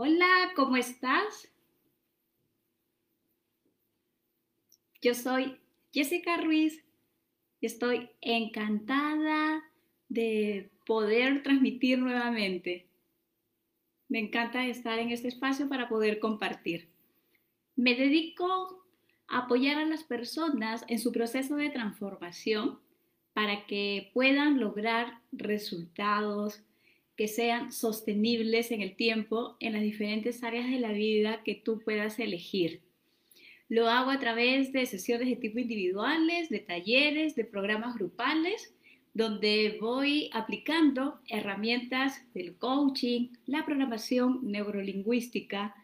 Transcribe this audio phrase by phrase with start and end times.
[0.00, 1.52] Hola, ¿cómo estás?
[5.02, 5.58] Yo soy
[5.92, 6.84] Jessica Ruiz
[7.60, 9.64] y estoy encantada
[10.08, 12.86] de poder transmitir nuevamente.
[14.08, 16.88] Me encanta estar en este espacio para poder compartir.
[17.74, 18.84] Me dedico
[19.26, 22.78] a apoyar a las personas en su proceso de transformación
[23.32, 26.62] para que puedan lograr resultados
[27.18, 31.80] que sean sostenibles en el tiempo en las diferentes áreas de la vida que tú
[31.80, 32.80] puedas elegir.
[33.68, 38.72] Lo hago a través de sesiones de tipo individuales, de talleres, de programas grupales,
[39.14, 45.74] donde voy aplicando herramientas del coaching, la programación neurolingüística,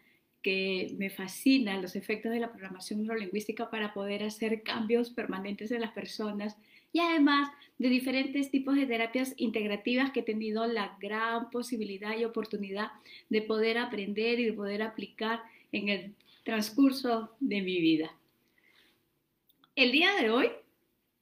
[0.41, 5.81] que me fascinan los efectos de la programación neurolingüística para poder hacer cambios permanentes en
[5.81, 6.55] las personas
[6.95, 12.23] y además de diferentes tipos de terapias integrativas que he tenido la gran posibilidad y
[12.23, 12.93] oportunidad
[13.29, 15.41] de poder aprender y de poder aplicar
[15.73, 18.15] en el transcurso de mi vida.
[19.75, 20.51] El día de hoy,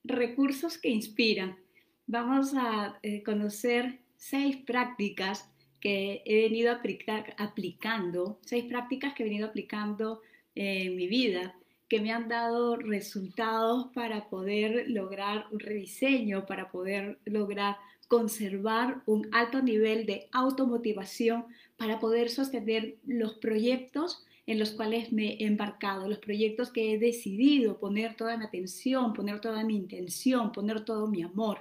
[0.04, 1.58] recursos que inspiran.
[2.06, 9.48] Vamos a eh, conocer seis prácticas que he venido aplicando, seis prácticas que he venido
[9.48, 10.22] aplicando
[10.54, 11.56] en mi vida
[11.94, 17.76] que me han dado resultados para poder lograr un rediseño, para poder lograr
[18.08, 21.46] conservar un alto nivel de automotivación,
[21.78, 26.98] para poder sostener los proyectos en los cuales me he embarcado, los proyectos que he
[26.98, 31.60] decidido poner toda mi atención, poner toda mi intención, poner todo mi amor.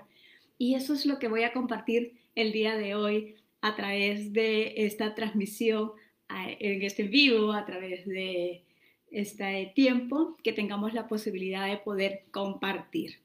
[0.57, 4.87] Y eso es lo que voy a compartir el día de hoy a través de
[4.87, 5.93] esta transmisión
[6.31, 8.65] en este vivo, a través de
[9.13, 13.21] este tiempo que tengamos la posibilidad de poder compartir.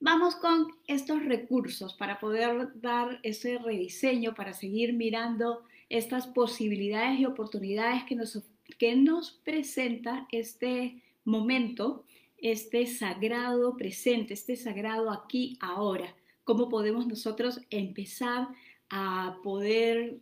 [0.00, 7.24] Vamos con estos recursos para poder dar ese rediseño, para seguir mirando estas posibilidades y
[7.24, 8.42] oportunidades que nos,
[8.78, 12.04] que nos presenta este momento,
[12.36, 16.14] este sagrado presente, este sagrado aquí, ahora.
[16.44, 18.48] Cómo podemos nosotros empezar
[18.90, 20.18] a poder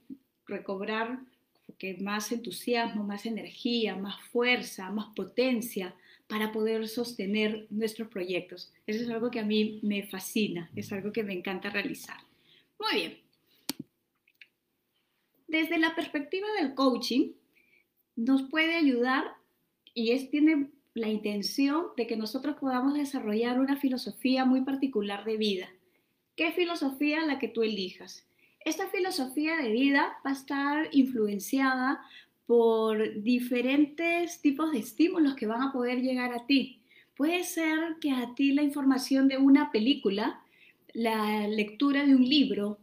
[0.47, 1.21] recobrar
[2.01, 5.95] más entusiasmo, más energía, más fuerza, más potencia
[6.29, 8.73] para poder sostener nuestros proyectos.
[8.87, 12.17] Eso es algo que a mí me fascina, es algo que me encanta realizar.
[12.79, 13.19] Muy bien.
[15.47, 17.33] Desde la perspectiva del coaching,
[18.17, 19.25] nos puede ayudar
[19.95, 25.37] y es, tiene la intención de que nosotros podamos desarrollar una filosofía muy particular de
[25.37, 25.69] vida.
[26.37, 28.27] ¿Qué filosofía la que tú elijas?
[28.65, 32.01] Esta filosofía de vida va a estar influenciada
[32.47, 36.81] por diferentes tipos de estímulos que van a poder llegar a ti.
[37.17, 40.43] Puede ser que a ti la información de una película,
[40.93, 42.79] la lectura de un libro,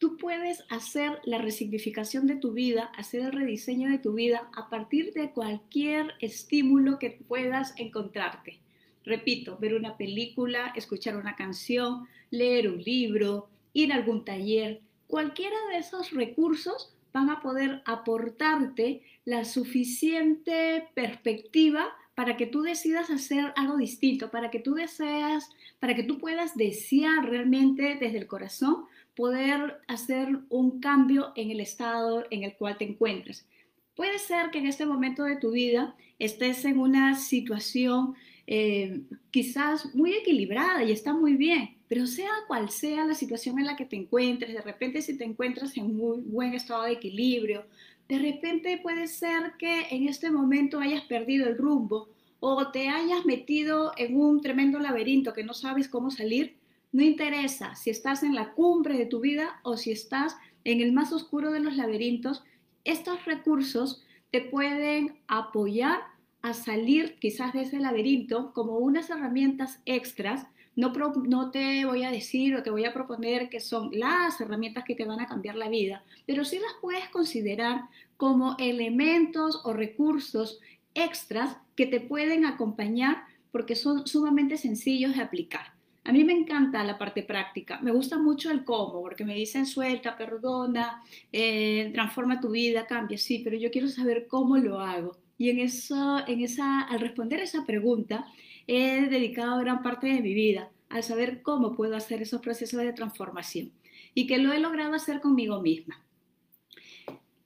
[0.00, 4.68] tú puedes hacer la resignificación de tu vida, hacer el rediseño de tu vida a
[4.68, 8.60] partir de cualquier estímulo que puedas encontrarte.
[9.04, 15.56] Repito, ver una película, escuchar una canción, leer un libro, ir a algún taller, cualquiera
[15.70, 23.52] de esos recursos van a poder aportarte la suficiente perspectiva para que tú decidas hacer
[23.56, 25.50] algo distinto, para que tú deseas,
[25.80, 31.60] para que tú puedas desear realmente desde el corazón poder hacer un cambio en el
[31.60, 33.46] estado en el cual te encuentras.
[33.94, 38.14] Puede ser que en este momento de tu vida estés en una situación
[38.46, 39.00] eh,
[39.30, 43.76] quizás muy equilibrada y está muy bien, pero sea cual sea la situación en la
[43.76, 47.64] que te encuentres, de repente si te encuentras en muy buen estado de equilibrio,
[48.08, 52.10] de repente puede ser que en este momento hayas perdido el rumbo
[52.40, 56.56] o te hayas metido en un tremendo laberinto que no sabes cómo salir,
[56.92, 60.92] no interesa si estás en la cumbre de tu vida o si estás en el
[60.92, 62.44] más oscuro de los laberintos,
[62.84, 66.00] estos recursos te pueden apoyar
[66.44, 70.46] a salir quizás de ese laberinto como unas herramientas extras
[70.76, 70.92] no,
[71.26, 74.94] no te voy a decir o te voy a proponer que son las herramientas que
[74.94, 77.84] te van a cambiar la vida, pero sí las puedes considerar
[78.18, 80.60] como elementos o recursos
[80.92, 85.72] extras que te pueden acompañar porque son sumamente sencillos de aplicar.
[86.04, 89.64] A mí me encanta la parte práctica, me gusta mucho el cómo, porque me dicen
[89.64, 91.02] suelta, perdona,
[91.32, 95.23] eh, transforma tu vida, cambia, sí, pero yo quiero saber cómo lo hago.
[95.36, 98.26] Y en eso, en esa, al responder esa pregunta,
[98.66, 102.92] he dedicado gran parte de mi vida al saber cómo puedo hacer esos procesos de
[102.92, 103.72] transformación
[104.14, 106.04] y que lo he logrado hacer conmigo misma.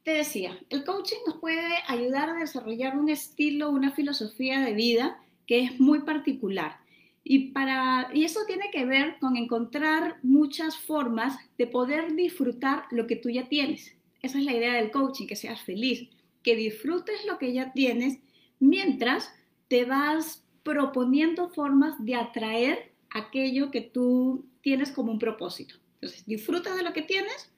[0.03, 5.19] Te decía, el coaching nos puede ayudar a desarrollar un estilo, una filosofía de vida
[5.47, 6.79] que es muy particular.
[7.25, 13.07] Y, para, y eso tiene que ver con encontrar muchas formas de poder disfrutar lo
[13.07, 13.97] que tú ya tienes.
[14.23, 16.09] Esa es la idea del coaching, que seas feliz,
[16.43, 18.19] que disfrutes lo que ya tienes
[18.61, 19.33] mientras
[19.69, 25.77] te vas proponiendo formas de atraer aquello que tú tienes como un propósito.
[25.95, 27.51] Entonces, disfruta de lo que tienes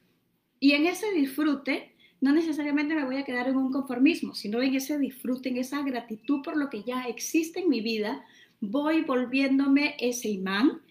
[0.59, 4.75] y en ese disfrute no necesariamente me voy a quedar en un conformismo, sino en
[4.75, 8.25] ese disfrute, en esa gratitud por lo que ya existe en mi vida,
[8.61, 10.83] voy volviéndome ese imán,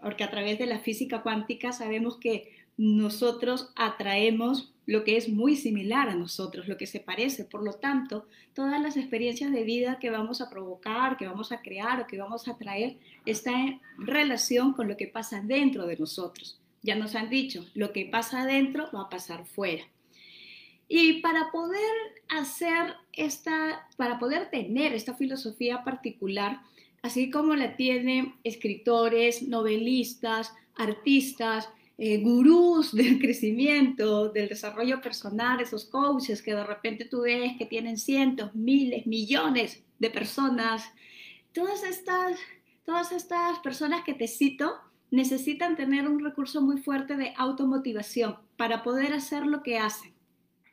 [0.00, 5.54] porque a través de la física cuántica sabemos que nosotros atraemos lo que es muy
[5.54, 7.44] similar a nosotros, lo que se parece.
[7.44, 11.62] Por lo tanto, todas las experiencias de vida que vamos a provocar, que vamos a
[11.62, 15.96] crear o que vamos a traer, está en relación con lo que pasa dentro de
[15.96, 16.58] nosotros.
[16.82, 19.84] Ya nos han dicho, lo que pasa adentro va a pasar fuera.
[20.88, 21.92] Y para poder
[22.28, 26.62] hacer esta, para poder tener esta filosofía particular,
[27.00, 31.68] así como la tienen escritores, novelistas, artistas,
[32.02, 37.66] eh, gurús del crecimiento, del desarrollo personal, esos coaches que de repente tú ves que
[37.66, 40.90] tienen cientos, miles, millones de personas,
[41.52, 42.38] todas estas,
[42.86, 44.76] todas estas personas que te cito
[45.10, 50.14] necesitan tener un recurso muy fuerte de automotivación para poder hacer lo que hacen.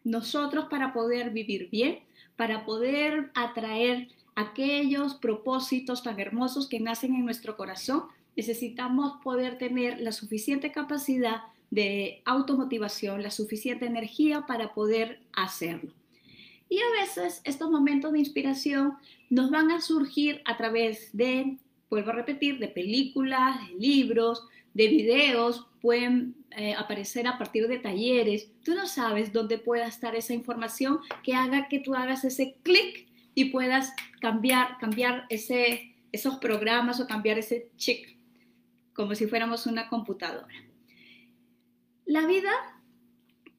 [0.06, 2.00] Nosotros para poder vivir bien,
[2.38, 8.04] para poder atraer aquellos propósitos tan hermosos que nacen en nuestro corazón,
[8.38, 11.42] necesitamos poder tener la suficiente capacidad
[11.72, 15.92] de automotivación, la suficiente energía para poder hacerlo.
[16.70, 18.94] Y a veces estos momentos de inspiración
[19.30, 21.58] nos van a surgir a través de,
[21.90, 28.52] vuelvo a repetir, de películas, libros, de videos, pueden eh, aparecer a partir de talleres.
[28.64, 33.08] Tú no sabes dónde pueda estar esa información que haga que tú hagas ese clic
[33.34, 38.17] y puedas cambiar, cambiar esos programas o cambiar ese chip
[38.98, 40.54] como si fuéramos una computadora.
[42.06, 42.52] La vida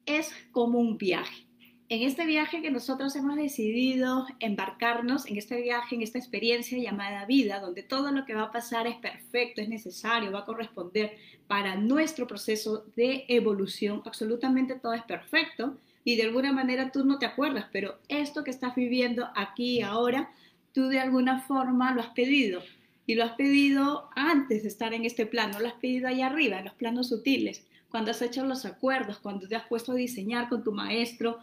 [0.05, 1.47] es como un viaje.
[1.87, 7.25] En este viaje que nosotros hemos decidido embarcarnos, en este viaje, en esta experiencia llamada
[7.25, 11.15] vida, donde todo lo que va a pasar es perfecto, es necesario, va a corresponder
[11.47, 17.17] para nuestro proceso de evolución, absolutamente todo es perfecto y de alguna manera tú no
[17.17, 20.31] te acuerdas, pero esto que estás viviendo aquí ahora,
[20.73, 22.61] tú de alguna forma lo has pedido,
[23.09, 26.59] y lo has pedido antes de estar en este plano, lo has pedido allá arriba,
[26.59, 30.47] en los planos sutiles, cuando has hecho los acuerdos, cuando te has puesto a diseñar
[30.47, 31.39] con tu maestro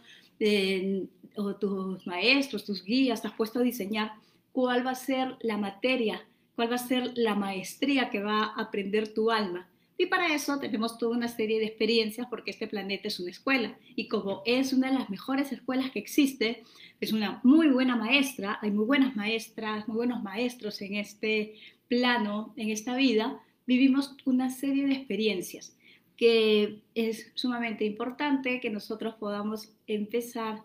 [1.35, 4.13] o tus maestros, tus guías, te has puesto a diseñar
[4.53, 6.25] cuál va a ser la materia,
[6.55, 9.67] cuál va a ser la maestría que va a aprender tu alma.
[9.99, 13.77] Y para eso tenemos toda una serie de experiencias porque este planeta es una escuela
[13.95, 16.63] y como es una de las mejores escuelas que existe,
[17.01, 21.55] es una muy buena maestra, hay muy buenas maestras, muy buenos maestros en este
[21.87, 25.75] plano, en esta vida, vivimos una serie de experiencias
[26.15, 30.63] que es sumamente importante que nosotros podamos empezar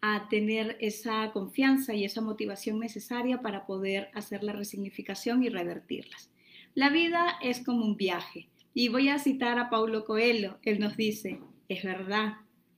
[0.00, 6.30] a tener esa confianza y esa motivación necesaria para poder hacer la resignificación y revertirlas.
[6.74, 10.58] La vida es como un viaje y voy a citar a Paulo Coelho.
[10.62, 12.34] Él nos dice, es verdad,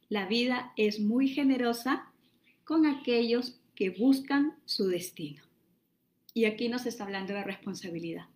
[0.08, 2.12] la vida es muy generosa
[2.64, 5.42] con aquellos que buscan su destino.
[6.34, 8.26] Y aquí nos está hablando de responsabilidad.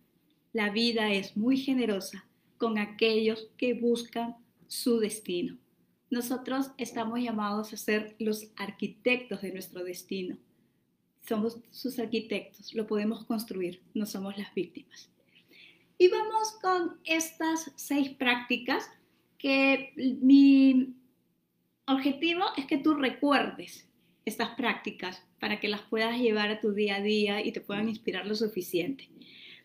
[0.53, 2.25] La vida es muy generosa
[2.57, 4.35] con aquellos que buscan
[4.67, 5.57] su destino.
[6.09, 10.37] Nosotros estamos llamados a ser los arquitectos de nuestro destino.
[11.21, 15.10] Somos sus arquitectos, lo podemos construir, no somos las víctimas.
[15.97, 18.89] Y vamos con estas seis prácticas
[19.37, 20.93] que mi
[21.85, 23.87] objetivo es que tú recuerdes
[24.25, 27.89] estas prácticas para que las puedas llevar a tu día a día y te puedan
[27.89, 29.09] inspirar lo suficiente.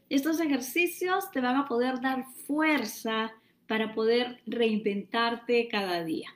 [0.08, 3.32] Estos ejercicios te van a poder dar fuerza
[3.66, 6.28] para poder reinventarte cada día.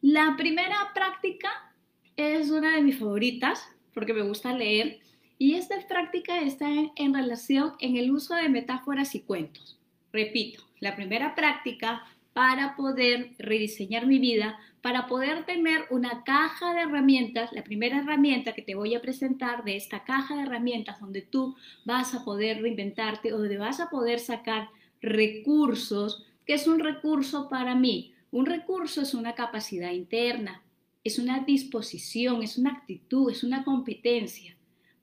[0.00, 1.74] La primera práctica
[2.16, 5.00] es una de mis favoritas porque me gusta leer
[5.40, 9.78] y esta práctica está en, relación en el uso de metáforas y cuentos.
[10.12, 12.04] Repito, la primera práctica
[12.34, 18.52] para poder rediseñar mi vida, para poder tener una caja de herramientas, la primera herramienta
[18.52, 21.56] que te voy a presentar de esta caja de herramientas donde tú
[21.86, 24.68] vas a poder reinventarte o donde vas a poder sacar
[25.00, 28.12] recursos, que es un recurso para mí.
[28.30, 30.62] Un recurso es una capacidad interna,
[31.02, 34.54] es una disposición, es una actitud, es una competencia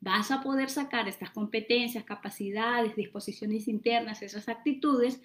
[0.02, 5.22] vas a poder sacar estas competencias, capacidades, disposiciones internas, esas actitudes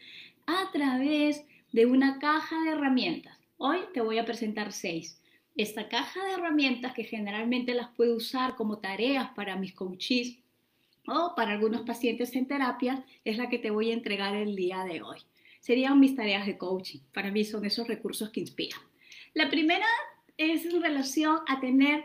[0.46, 3.38] a través de una caja de herramientas.
[3.56, 5.20] Hoy te voy a presentar seis.
[5.56, 10.38] Esta caja de herramientas que generalmente las puedo usar como tareas para mis coaches
[11.06, 14.84] o para algunos pacientes en terapia es la que te voy a entregar el día
[14.84, 15.18] de hoy.
[15.60, 17.00] Serían mis tareas de coaching.
[17.12, 18.80] Para mí son esos recursos que inspiran.
[19.34, 19.86] La primera
[20.36, 22.04] es en relación a tener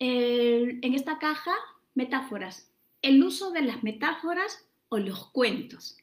[0.00, 1.54] eh, en esta caja
[1.94, 5.96] metáforas, el uso de las metáforas o los cuentos.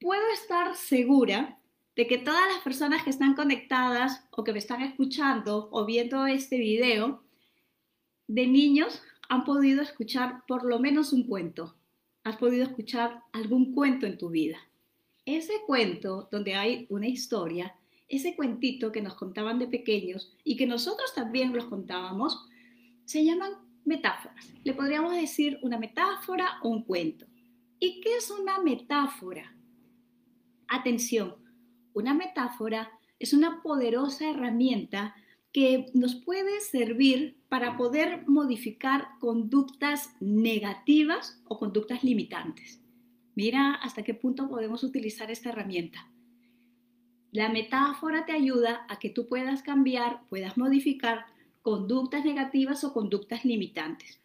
[0.00, 1.58] Puedo estar segura
[1.96, 6.26] de que todas las personas que están conectadas o que me están escuchando o viendo
[6.26, 7.22] este video
[8.26, 11.76] de niños han podido escuchar por lo menos un cuento.
[12.24, 14.58] Has podido escuchar algún cuento en tu vida.
[15.24, 17.74] Ese cuento donde hay una historia,
[18.08, 22.46] ese cuentito que nos contaban de pequeños y que nosotros también los contábamos,
[23.04, 23.52] se llaman
[23.84, 24.52] metáforas.
[24.64, 27.26] Le podríamos decir una metáfora o un cuento.
[27.78, 29.54] ¿Y qué es una metáfora?
[30.68, 31.34] Atención,
[31.92, 35.14] una metáfora es una poderosa herramienta
[35.52, 42.80] que nos puede servir para poder modificar conductas negativas o conductas limitantes.
[43.36, 46.10] Mira hasta qué punto podemos utilizar esta herramienta.
[47.30, 51.26] La metáfora te ayuda a que tú puedas cambiar, puedas modificar
[51.64, 54.20] conductas negativas o conductas limitantes.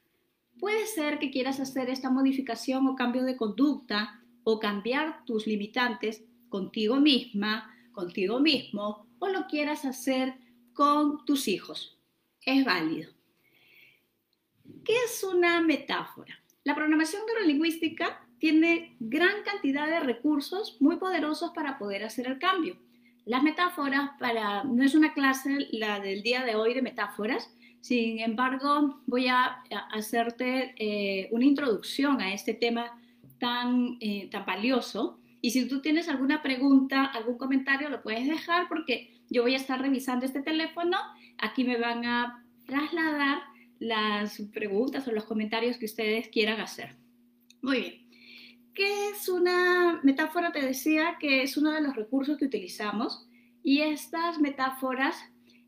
[0.59, 6.21] Puede ser que quieras hacer esta modificación o cambio de conducta o cambiar tus limitantes
[6.49, 10.35] contigo misma, contigo mismo, o lo quieras hacer
[10.73, 11.97] con tus hijos.
[12.45, 13.13] Es válido.
[14.83, 16.43] ¿Qué es una metáfora?
[16.65, 22.75] La programación neurolingüística tiene gran cantidad de recursos muy poderosos para poder hacer el cambio.
[23.25, 28.19] Las metáforas, para, no es una clase la del día de hoy de metáforas, sin
[28.19, 32.91] embargo, voy a hacerte eh, una introducción a este tema
[33.39, 38.67] tan, eh, tan valioso y si tú tienes alguna pregunta, algún comentario, lo puedes dejar
[38.67, 40.97] porque yo voy a estar revisando este teléfono.
[41.37, 43.39] Aquí me van a trasladar
[43.79, 46.97] las preguntas o los comentarios que ustedes quieran hacer.
[47.61, 47.98] Muy bien.
[48.79, 50.53] ¿Qué es una metáfora?
[50.53, 53.27] Te decía que es uno de los recursos que utilizamos
[53.61, 55.17] y estas metáforas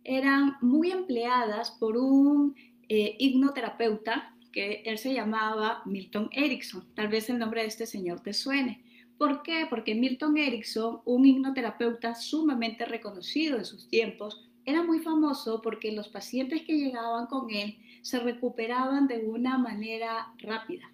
[0.06, 2.56] eran muy empleadas por un
[2.88, 6.88] eh, hipnoterapeuta que él se llamaba Milton Erickson.
[6.96, 8.82] Tal vez el nombre de este señor te suene.
[9.18, 9.68] ¿Por qué?
[9.70, 16.08] Porque Milton Erickson, un hipnoterapeuta sumamente reconocido en sus tiempos, era muy famoso porque los
[16.08, 20.90] pacientes que llegaban con él se recuperaban de una manera rápida.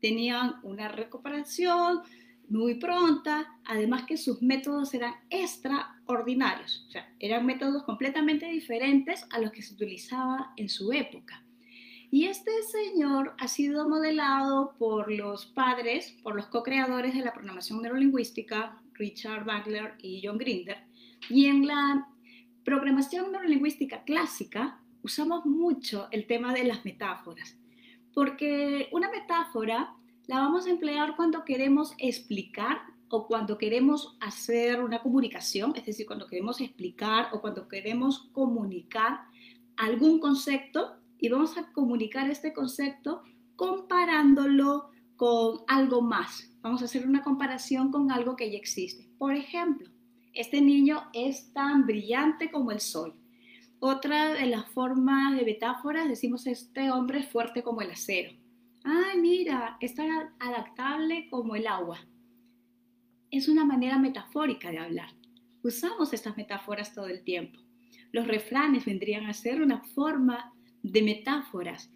[0.00, 2.00] Tenían una recuperación
[2.48, 9.38] muy pronta, además que sus métodos eran extraordinarios, o sea, eran métodos completamente diferentes a
[9.38, 11.44] los que se utilizaba en su época.
[12.10, 17.82] Y este señor ha sido modelado por los padres, por los co-creadores de la programación
[17.82, 20.78] neurolingüística, Richard Wagner y John Grinder.
[21.28, 22.08] Y en la
[22.64, 27.56] programación neurolingüística clásica usamos mucho el tema de las metáforas,
[28.14, 29.94] porque una metáfora
[30.26, 36.06] la vamos a emplear cuando queremos explicar o cuando queremos hacer una comunicación, es decir,
[36.06, 39.22] cuando queremos explicar o cuando queremos comunicar
[39.76, 43.22] algún concepto y vamos a comunicar este concepto
[43.56, 46.50] comparándolo con algo más.
[46.62, 49.10] Vamos a hacer una comparación con algo que ya existe.
[49.18, 49.90] Por ejemplo,
[50.32, 53.19] este niño es tan brillante como el sol.
[53.82, 58.30] Otra de las formas de metáforas decimos este hombre es fuerte como el acero.
[58.84, 61.98] Ay, mira, es tan adaptable como el agua.
[63.30, 65.08] Es una manera metafórica de hablar.
[65.62, 67.58] Usamos estas metáforas todo el tiempo.
[68.12, 71.90] Los refranes vendrían a ser una forma de metáforas.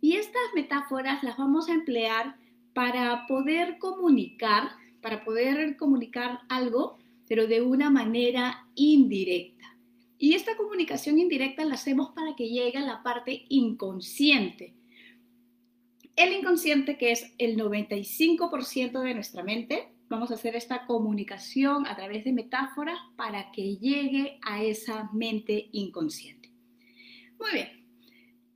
[0.00, 2.36] Y estas metáforas las vamos a emplear
[2.72, 4.68] para poder comunicar,
[5.02, 9.75] para poder comunicar algo, pero de una manera indirecta.
[10.18, 14.74] Y esta comunicación indirecta la hacemos para que llegue a la parte inconsciente.
[16.16, 21.94] El inconsciente, que es el 95% de nuestra mente, vamos a hacer esta comunicación a
[21.96, 26.50] través de metáforas para que llegue a esa mente inconsciente.
[27.38, 27.85] Muy bien,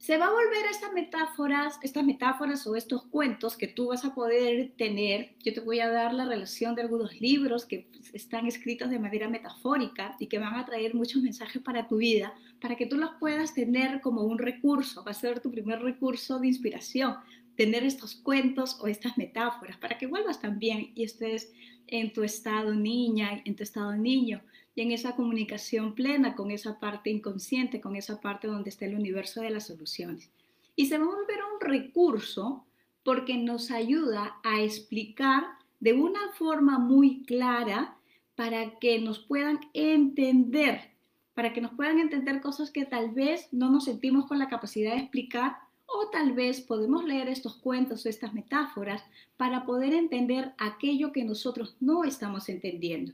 [0.00, 4.14] se va a volver estas metáforas, estas metáforas o estos cuentos que tú vas a
[4.14, 5.34] poder tener.
[5.44, 9.28] Yo te voy a dar la relación de algunos libros que están escritos de manera
[9.28, 13.10] metafórica y que van a traer muchos mensajes para tu vida, para que tú los
[13.20, 15.04] puedas tener como un recurso.
[15.04, 17.16] Va a ser tu primer recurso de inspiración,
[17.54, 21.52] tener estos cuentos o estas metáforas, para que vuelvas también y estés
[21.88, 24.40] en tu estado niña, en tu estado niño
[24.74, 28.94] y en esa comunicación plena con esa parte inconsciente, con esa parte donde está el
[28.94, 30.30] universo de las soluciones.
[30.76, 32.64] Y se va a volver un recurso
[33.02, 35.44] porque nos ayuda a explicar
[35.80, 37.96] de una forma muy clara
[38.36, 40.90] para que nos puedan entender,
[41.34, 44.92] para que nos puedan entender cosas que tal vez no nos sentimos con la capacidad
[44.92, 49.02] de explicar o tal vez podemos leer estos cuentos o estas metáforas
[49.36, 53.12] para poder entender aquello que nosotros no estamos entendiendo.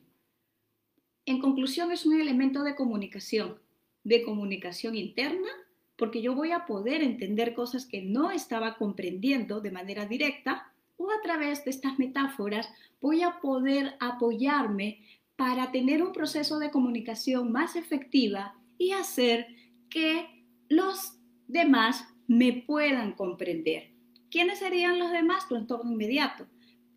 [1.26, 3.59] En conclusión, es un elemento de comunicación.
[4.04, 5.49] de comunicación interna,
[5.97, 11.11] porque yo voy a poder entender cosas que no estaba comprendiendo de manera directa, o
[11.11, 12.68] a través de estas metáforas
[13.00, 15.02] voy a poder apoyarme
[15.35, 19.49] para tener un proceso de comunicación más efectiva y hacer
[19.90, 21.18] que los
[21.49, 23.90] demás me puedan comprender.
[24.30, 25.49] ¿Quiénes serían los demás?
[25.49, 26.47] Tu entorno inmediato.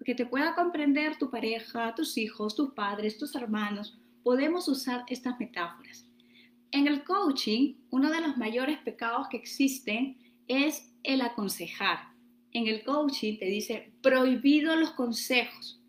[0.06, 4.00] Que te pueda comprender tu pareja, tus hijos, tus padres, tus hermanos.
[4.24, 6.06] Podemos usar estas metáforas.
[6.72, 12.00] En el coaching, uno de los mayores pecados que existen es el aconsejar.
[12.52, 15.80] En el coaching te dice prohibido los consejos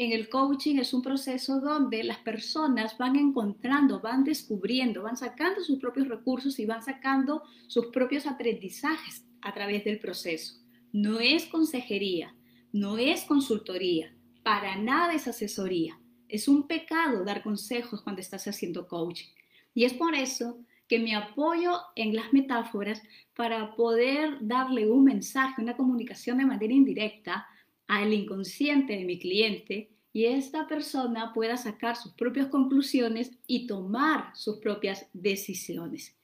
[0.00, 5.62] en el coaching es un proceso donde las personas van encontrando, van descubriendo, van sacando
[5.62, 10.54] sus propios recursos y van sacando sus propios aprendizajes a través del proceso.
[10.90, 12.34] No es consejería,
[12.72, 14.10] no es consultoría,
[14.42, 15.99] para nada es asesoría.
[16.30, 19.28] Es un pecado dar consejos cuando estás haciendo coaching.
[19.74, 20.58] Y es por eso
[20.88, 23.02] que me apoyo en las metáforas
[23.36, 27.46] para poder darle un mensaje, una comunicación de manera indirecta
[27.86, 34.32] al inconsciente de mi cliente y esta persona pueda sacar sus propias conclusiones y tomar
[34.34, 36.16] sus propias decisiones.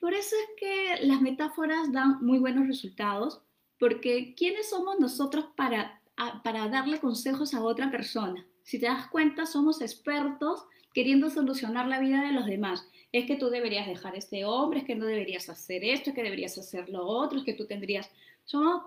[0.00, 3.42] Por eso es que las metáforas dan muy buenos resultados,
[3.78, 6.00] porque ¿quiénes somos nosotros para,
[6.42, 8.46] para darle consejos a otra persona?
[8.62, 10.64] Si te das cuenta, somos expertos
[10.94, 12.86] queriendo solucionar la vida de los demás.
[13.12, 16.16] Es que tú deberías dejar a este hombre, es que no deberías hacer esto, es
[16.16, 18.10] que deberías hacer lo otro, es que tú tendrías
[18.44, 18.82] somos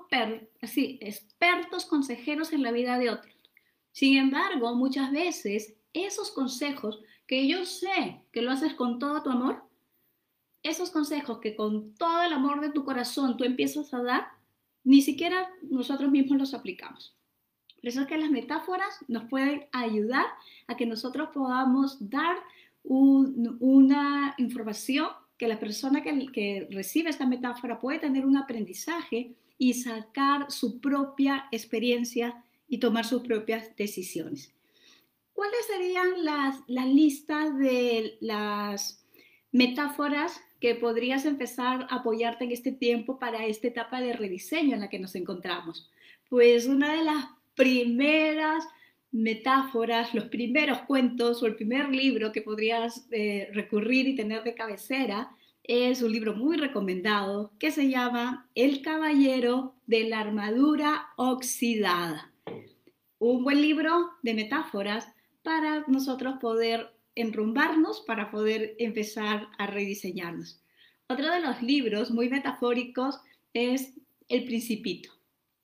[0.62, 3.34] así, expertos consejeros en la vida de otros.
[3.92, 9.30] Sin embargo, muchas veces esos consejos que yo sé que lo haces con todo tu
[9.30, 9.64] amor,
[10.64, 14.28] esos consejos que con todo el amor de tu corazón tú empiezas a dar,
[14.84, 17.16] ni siquiera nosotros mismos los aplicamos.
[17.86, 20.26] Por eso es que las metáforas nos pueden ayudar
[20.66, 22.36] a que nosotros podamos dar
[22.84, 29.76] una información que la persona que, que recibe esta metáfora puede tener un aprendizaje y
[29.76, 34.52] sacar su propia experiencia y tomar sus propias decisiones.
[35.34, 39.06] ¿Cuáles serían las, las listas de las
[39.52, 44.82] metáforas que podrías empezar a apoyarte en este tiempo para esta etapa de rediseño en
[44.82, 45.92] la que nos encontramos?
[46.28, 48.66] Pues una de las primeras
[49.12, 54.56] metáforas, los primeros cuentos o el primer libro que podrías eh, recurrir y tener de
[54.56, 55.32] cabecera
[55.64, 62.32] es un libro muy recomendado que se llama El Caballero de la Armadura Oxidada.
[63.18, 65.08] Un buen libro de metáforas
[65.42, 70.62] para nosotros poder enrumbarnos, para poder empezar a rediseñarnos.
[71.08, 73.20] Otro de los libros muy metafóricos
[73.54, 73.94] es
[74.28, 75.15] El Principito.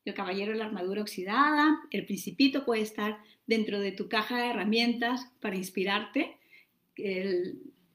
[0.06, 1.80] El Caballero de la Armadura Oxidada.
[1.92, 6.38] El Principito puede estar dentro de tu caja de herramientas para inspirarte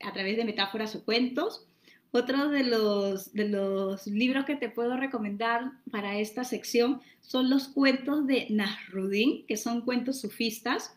[0.01, 1.67] a través de metáforas o cuentos.
[2.13, 7.69] Otro de los, de los libros que te puedo recomendar para esta sección son los
[7.69, 10.97] cuentos de Nasruddin, que son cuentos sufistas,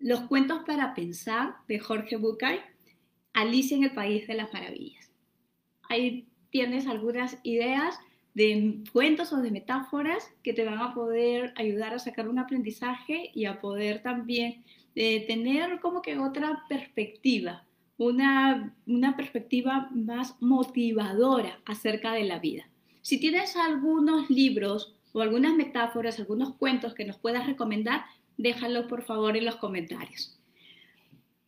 [0.00, 2.60] los cuentos para pensar de Jorge Bucay,
[3.34, 5.10] Alicia en el País de las Maravillas.
[5.88, 7.98] Ahí tienes algunas ideas
[8.34, 13.30] de cuentos o de metáforas que te van a poder ayudar a sacar un aprendizaje
[13.34, 14.64] y a poder también
[14.94, 17.64] eh, tener como que otra perspectiva
[18.02, 18.74] una,
[19.16, 22.68] perspectiva más motivadora acerca de la vida.
[23.00, 28.04] Si tienes algunos libros o algunas metáforas, algunos cuentos que nos puedas recomendar,
[28.36, 30.38] déjalo por favor en los comentarios.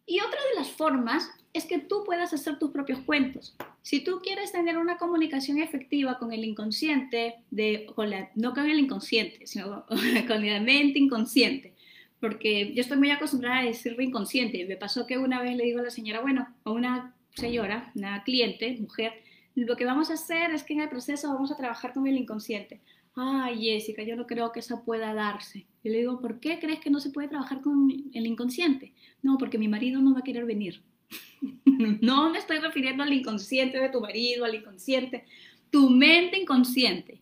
[0.07, 3.57] Y otra de las formas es que tú puedas hacer tus propios cuentos.
[3.83, 7.87] Si tú quieres tener una comunicación efectiva con el inconsciente, de,
[8.35, 9.87] no con el inconsciente, sino
[10.27, 11.73] con la mente inconsciente,
[12.21, 14.65] porque yo estoy muy acostumbrada a decirlo inconsciente.
[14.67, 18.23] Me pasó que una vez le digo a la señora, bueno, a una señora, una
[18.25, 19.13] cliente, mujer,
[19.55, 22.17] lo que vamos a hacer es que en el proceso vamos a trabajar con el
[22.17, 22.81] inconsciente.
[23.17, 25.67] Ay, Jessica, yo no creo que eso pueda darse.
[25.83, 28.93] Y le digo, ¿por qué crees que no se puede trabajar con el inconsciente?
[29.23, 30.83] No, porque mi marido no va a querer venir.
[31.65, 35.25] no me estoy refiriendo al inconsciente de tu marido, al inconsciente.
[35.71, 37.21] Tu mente inconsciente,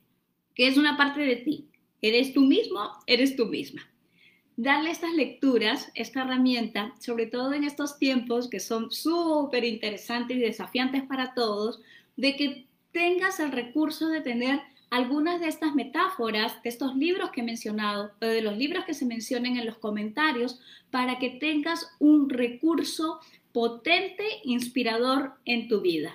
[0.54, 1.68] que es una parte de ti.
[2.00, 3.82] Eres tú mismo, eres tú misma
[4.56, 10.40] darle estas lecturas, esta herramienta, sobre todo en estos tiempos que son súper interesantes y
[10.40, 11.80] desafiantes para todos,
[12.16, 14.60] de que tengas el recurso de tener
[14.92, 18.92] algunas de estas metáforas, de estos libros que he mencionado, o de los libros que
[18.92, 23.18] se mencionen en los comentarios, para que tengas un recurso
[23.52, 26.12] potente, inspirador en tu vida.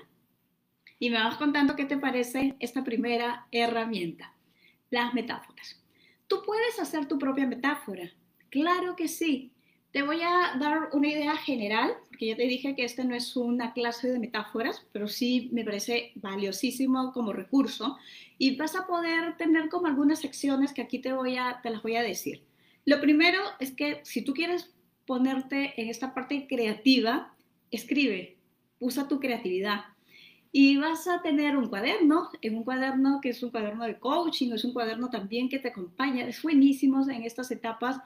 [0.99, 4.35] Y me vas contando qué te parece esta primera herramienta,
[4.91, 5.81] las metáforas.
[6.27, 8.11] Tú puedes hacer tu propia metáfora.
[8.51, 9.53] Claro que sí,
[9.91, 13.35] Te voy a dar una idea general, porque ya te dije que esta no es
[13.35, 17.97] una clase de metáforas, pero sí me parece valiosísimo como recurso
[18.37, 21.81] y vas a poder tener como algunas secciones que aquí te, voy a, te las
[21.81, 22.43] voy a decir.
[22.85, 24.73] Lo primero es que si tú quieres
[25.05, 27.33] ponerte en esta parte creativa,
[27.71, 28.37] escribe,
[28.79, 29.85] usa tu creatividad.
[30.51, 34.53] Y vas a tener un cuaderno, en un cuaderno que es un cuaderno de coaching,
[34.53, 37.97] es un cuaderno también que te acompaña, es buenísimo en estas etapas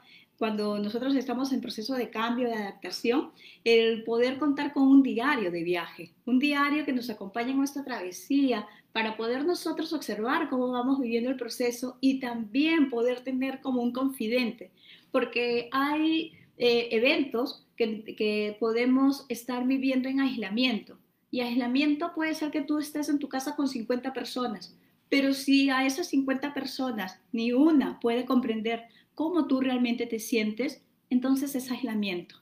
[0.42, 3.30] cuando nosotros estamos en proceso de cambio, de adaptación,
[3.62, 7.84] el poder contar con un diario de viaje, un diario que nos acompañe en nuestra
[7.84, 13.82] travesía para poder nosotros observar cómo vamos viviendo el proceso y también poder tener como
[13.82, 14.72] un confidente,
[15.12, 20.98] porque hay eh, eventos que, podemos estar viviendo en aislamiento.
[21.30, 24.74] Y aislamiento puede ser que tú estés en tu casa con 50 personas,
[25.08, 28.88] pero si a esas 50 personas ni una puede comprender
[29.22, 32.34] cómo tú realmente te sientes, entonces es aislamiento.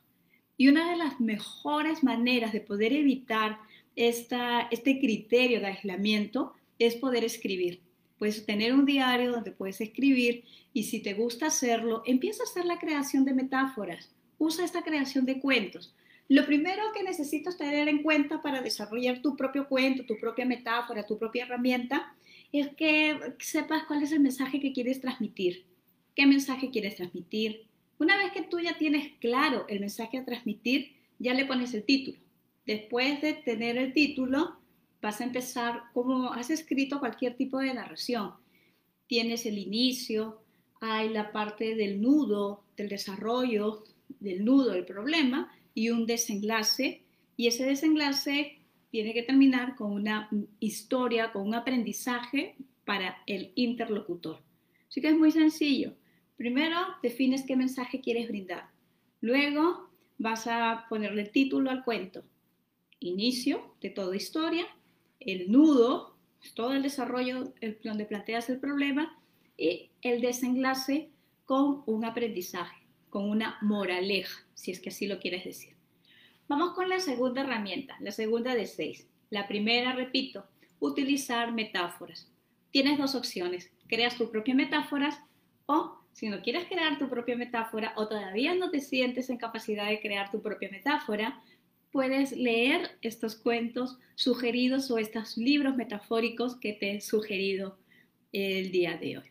[0.56, 3.58] Y una de las mejores maneras de poder evitar
[3.96, 7.82] esta, este criterio de aislamiento es poder escribir.
[8.18, 12.64] Puedes tener un diario donde puedes escribir y si te gusta hacerlo, empieza a hacer
[12.64, 14.14] la creación de metáforas.
[14.38, 15.94] Usa esta creación de cuentos.
[16.28, 21.04] Lo primero que necesitas tener en cuenta para desarrollar tu propio cuento, tu propia metáfora,
[21.04, 22.14] tu propia herramienta,
[22.52, 25.66] es que sepas cuál es el mensaje que quieres transmitir,
[26.20, 27.64] qué mensaje quieres transmitir.
[27.98, 31.82] Una vez que tú ya tienes claro el mensaje a transmitir, ya le pones el
[31.82, 32.18] título.
[32.66, 34.58] Después de tener el título,
[35.00, 38.34] vas a empezar como has escrito cualquier tipo de narración.
[39.06, 40.42] Tienes el inicio,
[40.82, 43.84] hay la parte del nudo, del desarrollo,
[44.18, 47.02] del nudo del problema, y un desenlace
[47.38, 48.58] y ese desenlace
[48.90, 50.28] tiene que terminar con una
[50.58, 54.42] historia, con un aprendizaje para el interlocutor.
[54.86, 55.94] Así que es muy sencillo.
[56.40, 58.70] Primero defines qué mensaje quieres brindar.
[59.20, 62.24] Luego vas a ponerle título al cuento.
[62.98, 64.64] Inicio de toda historia,
[65.20, 66.16] el nudo,
[66.54, 67.52] todo el desarrollo
[67.84, 69.20] donde planteas el problema
[69.58, 71.10] y el desenlace
[71.44, 75.76] con un aprendizaje con una moraleja, si es que así lo quieres decir.
[76.48, 79.06] Vamos con la segunda herramienta, la segunda de seis.
[79.28, 80.46] La primera, repito,
[80.78, 82.32] utilizar metáforas.
[82.70, 85.20] Tienes dos opciones, creas tus propias metáforas
[85.66, 89.88] o si no quieres crear tu propia metáfora o todavía no te sientes en capacidad
[89.88, 91.42] de crear tu propia metáfora,
[91.92, 97.78] puedes leer estos cuentos sugeridos o estos libros metafóricos que te he sugerido
[98.32, 99.30] el día de hoy.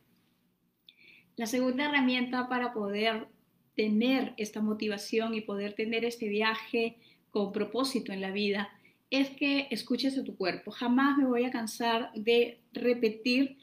[1.35, 3.27] La segunda herramienta para poder
[3.75, 6.97] tener esta motivación y poder tener este viaje
[7.31, 8.69] con propósito en la vida
[9.09, 10.71] es que escuches a tu cuerpo.
[10.71, 13.57] Jamás me voy a cansar de repetir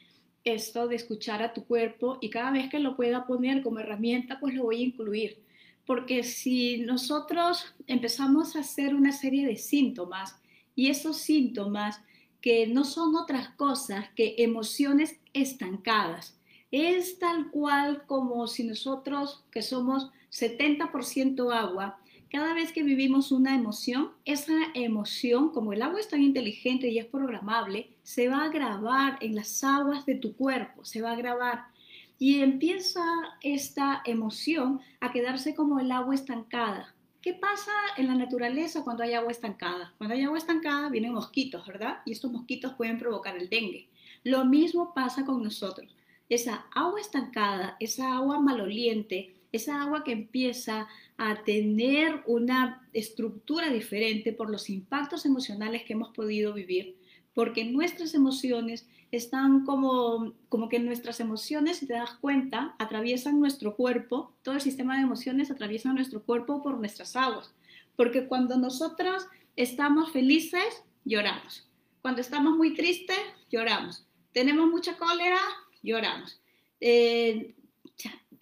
[0.53, 4.39] esto de escuchar a tu cuerpo y cada vez que lo pueda poner como herramienta,
[4.39, 5.43] pues lo voy a incluir.
[5.85, 10.39] Porque si nosotros empezamos a hacer una serie de síntomas
[10.75, 12.01] y esos síntomas
[12.41, 16.37] que no son otras cosas que emociones estancadas,
[16.71, 21.99] es tal cual como si nosotros, que somos 70% agua,
[22.29, 26.99] cada vez que vivimos una emoción, esa emoción, como el agua es tan inteligente y
[26.99, 31.15] es programable, se va a grabar en las aguas de tu cuerpo, se va a
[31.15, 31.65] grabar.
[32.19, 33.03] Y empieza
[33.41, 36.95] esta emoción a quedarse como el agua estancada.
[37.21, 39.93] ¿Qué pasa en la naturaleza cuando hay agua estancada?
[39.97, 41.99] Cuando hay agua estancada vienen mosquitos, ¿verdad?
[42.05, 43.89] Y estos mosquitos pueden provocar el dengue.
[44.23, 45.97] Lo mismo pasa con nosotros
[46.29, 54.33] esa agua estancada, esa agua maloliente, esa agua que empieza a tener una estructura diferente
[54.33, 56.97] por los impactos emocionales que hemos podido vivir,
[57.33, 63.75] porque nuestras emociones están como, como que nuestras emociones, si te das cuenta, atraviesan nuestro
[63.75, 67.53] cuerpo, todo el sistema de emociones atraviesa nuestro cuerpo por nuestras aguas,
[67.95, 69.25] porque cuando nosotros
[69.55, 71.67] estamos felices, lloramos,
[72.01, 73.17] cuando estamos muy tristes,
[73.49, 75.39] lloramos, tenemos mucha cólera,
[75.81, 76.39] lloramos.
[76.79, 77.55] Eh,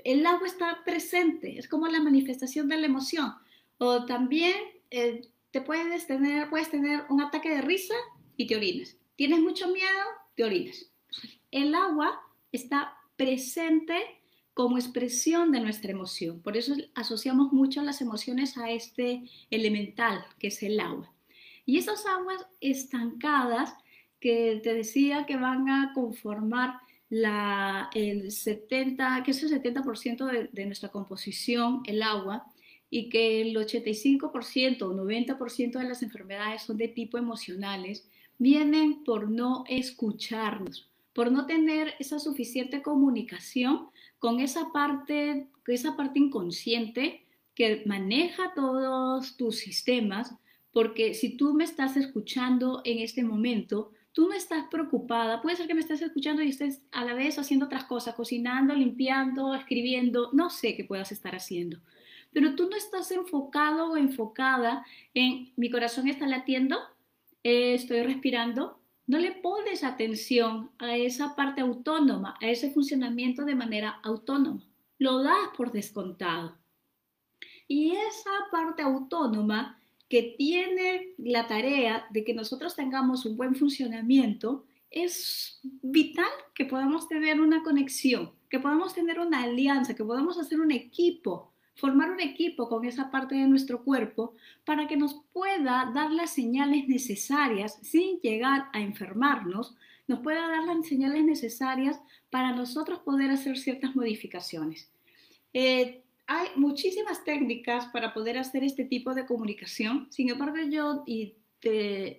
[0.05, 3.33] el agua está presente, es como la manifestación de la emoción.
[3.79, 4.55] O también
[4.91, 7.95] eh, te puedes tener, puedes tener un ataque de risa
[8.37, 8.95] y te orinas.
[9.15, 10.03] Tienes mucho miedo,
[10.35, 10.91] te orinas.
[11.49, 13.95] El agua está presente
[14.53, 16.39] como expresión de nuestra emoción.
[16.39, 21.11] Por eso asociamos mucho las emociones a este elemental que es el agua.
[21.65, 23.73] Y esas aguas estancadas
[24.19, 26.75] que te decía que van a conformar
[27.15, 32.45] la, el 70, que es el 70% de, de, nuestra composición, el agua,
[32.89, 38.05] y que el 85% o 90% de las enfermedades son de tipo emocionales,
[38.37, 43.87] vienen por no escucharnos, por no tener esa suficiente comunicación
[44.19, 47.23] con esa parte, esa parte inconsciente
[47.53, 50.35] que maneja todos tus sistemas,
[50.73, 55.67] porque si tú me estás escuchando en este momento, tú no estás preocupada, puede ser
[55.67, 60.29] que me estés escuchando y estés a la vez haciendo otras cosas, cocinando, limpiando, escribiendo,
[60.31, 61.81] no sé qué puedas estar haciendo,
[62.31, 66.79] pero tú no estás enfocado o enfocada en mi corazón está latiendo,
[67.43, 73.55] eh, estoy respirando, no le pones atención a esa parte autónoma, a ese funcionamiento de
[73.55, 74.63] manera autónoma.
[74.97, 76.57] Lo das por descontado.
[77.67, 79.77] Y esa parte autónoma
[80.09, 87.07] que tiene la tarea de que nosotros tengamos un buen funcionamiento, es vital que podamos
[87.07, 92.21] tener una conexión, que podamos tener una alianza, que podamos hacer un equipo formar un
[92.21, 97.77] equipo con esa parte de nuestro cuerpo para que nos pueda dar las señales necesarias
[97.81, 99.75] sin llegar a enfermarnos,
[100.07, 104.89] nos pueda dar las señales necesarias para nosotros poder hacer ciertas modificaciones.
[105.53, 111.35] Eh, hay muchísimas técnicas para poder hacer este tipo de comunicación, sin embargo yo y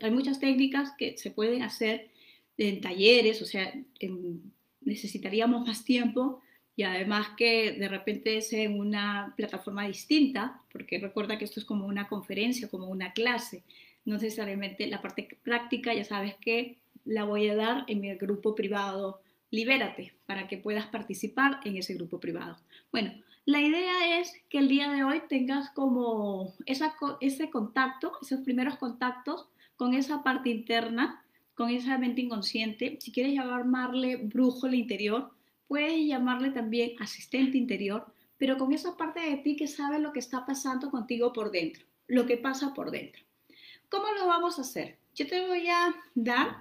[0.01, 2.11] hay muchas técnicas que se pueden hacer
[2.59, 3.73] en talleres, o sea,
[4.81, 6.41] necesitaríamos más tiempo,
[6.75, 11.67] y además que de repente es en una plataforma distinta, porque recuerda que esto es
[11.67, 13.63] como una conferencia, como una clase,
[14.05, 18.55] no necesariamente la parte práctica, ya sabes que la voy a dar en mi grupo
[18.55, 22.59] privado Libérate, para que puedas participar en ese grupo privado.
[22.91, 23.13] Bueno,
[23.47, 29.49] la idea es que el día de hoy tengas como ese contacto, esos primeros contactos
[29.77, 31.23] con esa parte interna,
[31.55, 35.31] con esa mente inconsciente, si quieres llamarle brujo el interior,
[35.69, 38.07] Puedes llamarle también asistente interior,
[38.39, 41.85] pero con esa parte de ti que sabe lo que está pasando contigo por dentro,
[42.07, 43.23] lo que pasa por dentro.
[43.89, 44.97] ¿Cómo lo vamos a hacer?
[45.15, 46.59] Yo te voy a dar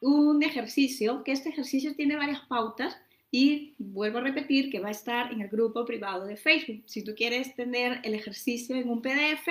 [0.00, 2.96] un ejercicio, que este ejercicio tiene varias pautas
[3.30, 6.82] y vuelvo a repetir que va a estar en el grupo privado de Facebook.
[6.86, 9.48] Si tú quieres tener el ejercicio en un PDF,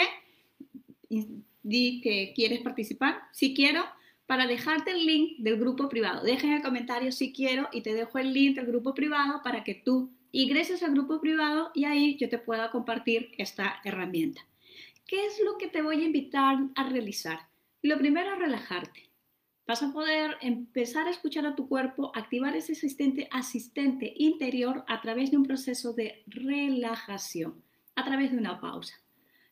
[1.63, 3.21] di que quieres participar.
[3.31, 3.83] Si quiero,
[4.25, 6.23] para dejarte el link del grupo privado.
[6.23, 9.63] Deja en el comentario si quiero y te dejo el link del grupo privado para
[9.63, 14.41] que tú ingreses al grupo privado y ahí yo te pueda compartir esta herramienta.
[15.07, 17.39] ¿Qué es lo que te voy a invitar a realizar?
[17.83, 19.04] Lo primero es relajarte.
[19.67, 22.73] Vas a poder empezar a escuchar a tu cuerpo, activar ese
[23.31, 27.63] asistente, interior a través de un proceso de relajación,
[27.95, 28.95] a través de una pausa.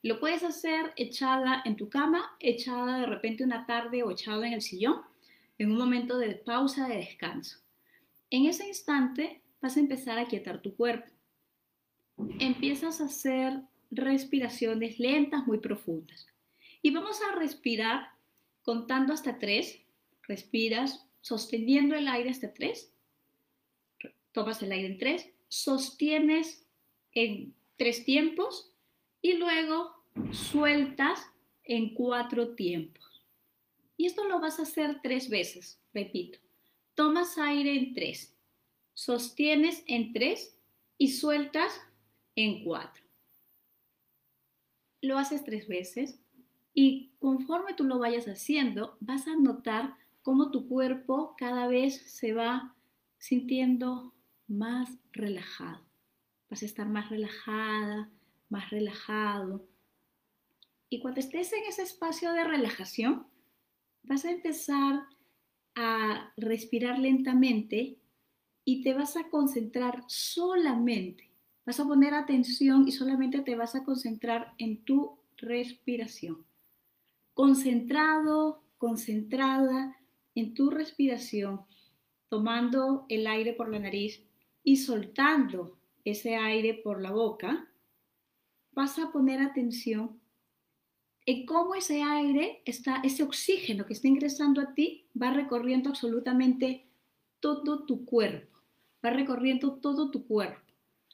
[0.03, 4.53] Lo puedes hacer echada en tu cama, echada de repente una tarde o echada en
[4.53, 5.01] el sillón,
[5.57, 7.59] en un momento de pausa, de descanso.
[8.29, 11.09] En ese instante vas a empezar a quietar tu cuerpo.
[12.39, 16.27] Empiezas a hacer respiraciones lentas, muy profundas.
[16.81, 18.09] Y vamos a respirar
[18.61, 19.82] contando hasta tres.
[20.27, 22.93] Respiras sosteniendo el aire hasta tres.
[24.31, 25.29] Tomas el aire en tres.
[25.47, 26.65] Sostienes
[27.11, 28.71] en tres tiempos
[29.21, 29.91] y luego
[30.31, 31.25] sueltas
[31.63, 33.23] en cuatro tiempos.
[33.97, 36.39] Y esto lo vas a hacer tres veces, repito.
[36.95, 38.35] Tomas aire en tres,
[38.93, 40.57] sostienes en tres
[40.97, 41.79] y sueltas
[42.35, 43.03] en cuatro.
[45.01, 46.19] Lo haces tres veces
[46.73, 52.33] y conforme tú lo vayas haciendo, vas a notar cómo tu cuerpo cada vez se
[52.33, 52.75] va
[53.19, 54.13] sintiendo
[54.47, 55.85] más relajado.
[56.49, 58.09] Vas a estar más relajada,
[58.49, 59.67] más relajado.
[60.89, 63.27] Y cuando estés en ese espacio de relajación,
[64.03, 65.03] vas a empezar
[65.75, 67.97] a respirar lentamente
[68.65, 71.31] y te vas a concentrar solamente,
[71.65, 76.45] vas a poner atención y solamente te vas a concentrar en tu respiración.
[77.33, 79.97] Concentrado, concentrada
[80.35, 81.61] en tu respiración,
[82.29, 84.23] tomando el aire por la nariz
[84.63, 87.69] y soltando ese aire por la boca,
[88.71, 90.19] vas a poner atención
[91.25, 96.87] en cómo ese aire, está, ese oxígeno que está ingresando a ti, va recorriendo absolutamente
[97.39, 98.57] todo tu cuerpo,
[99.03, 100.59] va recorriendo todo tu cuerpo,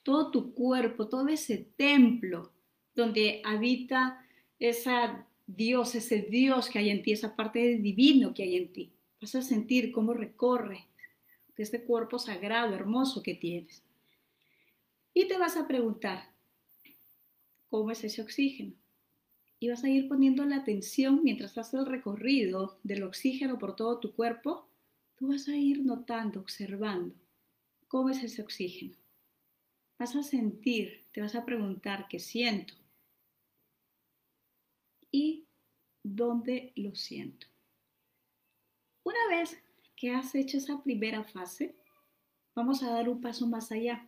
[0.03, 2.51] todo tu cuerpo, todo ese templo
[2.95, 4.25] donde habita
[4.58, 8.93] esa Dios, ese Dios que hay en ti, esa parte divino que hay en ti.
[9.21, 10.89] Vas a sentir cómo recorre
[11.62, 13.84] este cuerpo sagrado, hermoso que tienes.
[15.13, 16.29] Y te vas a preguntar,
[17.69, 18.73] cómo es ese oxígeno.
[19.60, 23.99] Y vas a ir poniendo la atención mientras haces el recorrido del oxígeno por todo
[23.99, 24.69] tu cuerpo.
[25.17, 27.13] Tú vas a ir notando, observando
[27.88, 28.95] cómo es ese oxígeno.
[29.97, 32.73] Vas a sentir, te vas a preguntar qué siento
[35.12, 35.45] y
[36.03, 37.47] dónde lo siento.
[39.09, 39.59] Una vez
[39.95, 41.75] que has hecho esa primera fase,
[42.53, 44.07] vamos a dar un paso más allá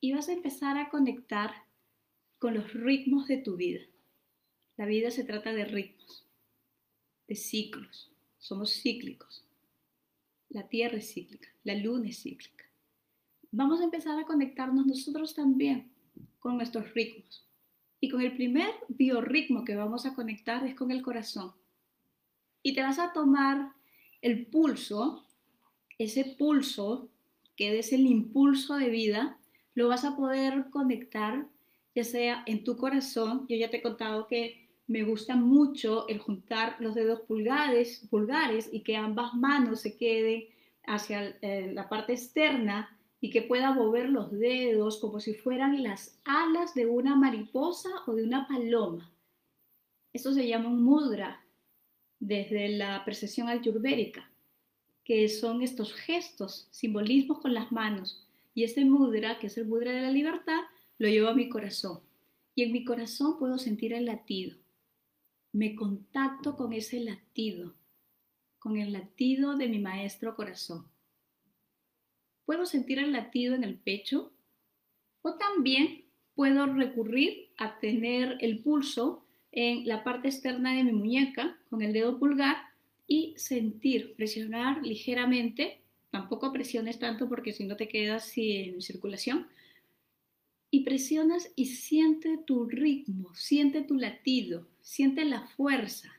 [0.00, 1.50] y vas a empezar a conectar
[2.38, 3.80] con los ritmos de tu vida.
[4.76, 6.24] La vida se trata de ritmos,
[7.26, 8.12] de ciclos.
[8.38, 9.44] Somos cíclicos.
[10.50, 12.66] La Tierra es cíclica, la Luna es cíclica.
[13.50, 15.90] Vamos a empezar a conectarnos nosotros también
[16.38, 17.44] con nuestros ritmos.
[17.98, 21.54] Y con el primer biorritmo que vamos a conectar es con el corazón.
[22.64, 23.74] Y te vas a tomar
[24.22, 25.24] el pulso,
[25.98, 27.10] ese pulso
[27.56, 29.38] que es el impulso de vida,
[29.74, 31.46] lo vas a poder conectar
[31.94, 33.46] ya sea en tu corazón.
[33.48, 38.80] Yo ya te he contado que me gusta mucho el juntar los dedos pulgares, y
[38.80, 40.44] que ambas manos se queden
[40.86, 46.18] hacia eh, la parte externa y que pueda mover los dedos como si fueran las
[46.24, 49.10] alas de una mariposa o de una paloma.
[50.12, 51.43] Esto se llama un mudra
[52.26, 54.30] desde la percepción ayurvédica,
[55.04, 58.26] que son estos gestos, simbolismos con las manos.
[58.54, 60.60] Y este mudra, que es el mudra de la libertad,
[60.98, 62.00] lo llevo a mi corazón.
[62.54, 64.56] Y en mi corazón puedo sentir el latido.
[65.52, 67.74] Me contacto con ese latido,
[68.58, 70.88] con el latido de mi maestro corazón
[72.44, 74.32] puedo sentir el latido en el pecho
[75.22, 79.23] o también puedo recurrir a tener el pulso
[79.54, 82.56] en la parte externa de mi muñeca con el dedo pulgar
[83.06, 89.46] y sentir, presionar ligeramente, tampoco presiones tanto porque si no te quedas sin circulación,
[90.70, 96.14] y presionas y siente tu ritmo, siente tu latido, siente la fuerza,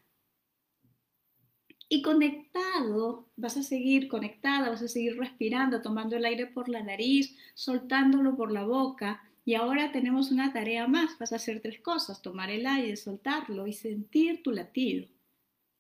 [1.88, 6.82] y conectado, vas a seguir conectada, vas a seguir respirando, tomando el aire por la
[6.82, 9.25] nariz, soltándolo por la boca.
[9.48, 13.68] Y ahora tenemos una tarea más, vas a hacer tres cosas, tomar el aire, soltarlo
[13.68, 15.08] y sentir tu latido.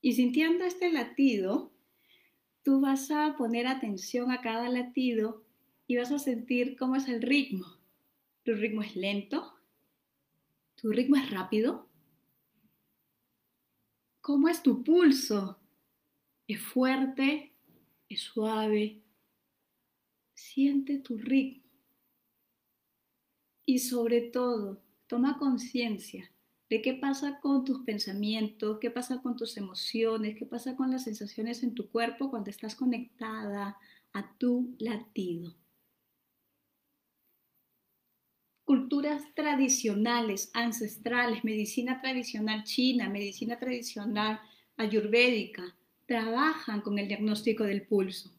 [0.01, 1.73] Y sintiendo este latido,
[2.61, 5.43] tú vas a poner atención a cada latido
[5.87, 7.65] y vas a sentir cómo es el ritmo.
[8.43, 9.55] ¿Tu ritmo es lento?
[10.75, 11.89] ¿Tu ritmo es rápido?
[14.21, 15.59] ¿Cómo es tu pulso?
[16.47, 17.51] Es fuerte,
[18.09, 19.01] es suave.
[20.35, 21.64] Siente tu ritmo.
[23.65, 26.31] Y sobre todo, toma conciencia
[26.69, 31.03] de qué pasa con tus pensamientos, qué pasa con tus emociones, qué pasa con las
[31.03, 33.77] sensaciones en tu cuerpo cuando estás conectada
[34.13, 35.55] a tu latido.
[38.63, 44.39] Culturas tradicionales, ancestrales, medicina tradicional china, medicina tradicional
[44.75, 45.75] ayurvédica,
[46.07, 48.31] trabajan con el diagnóstico del pulso.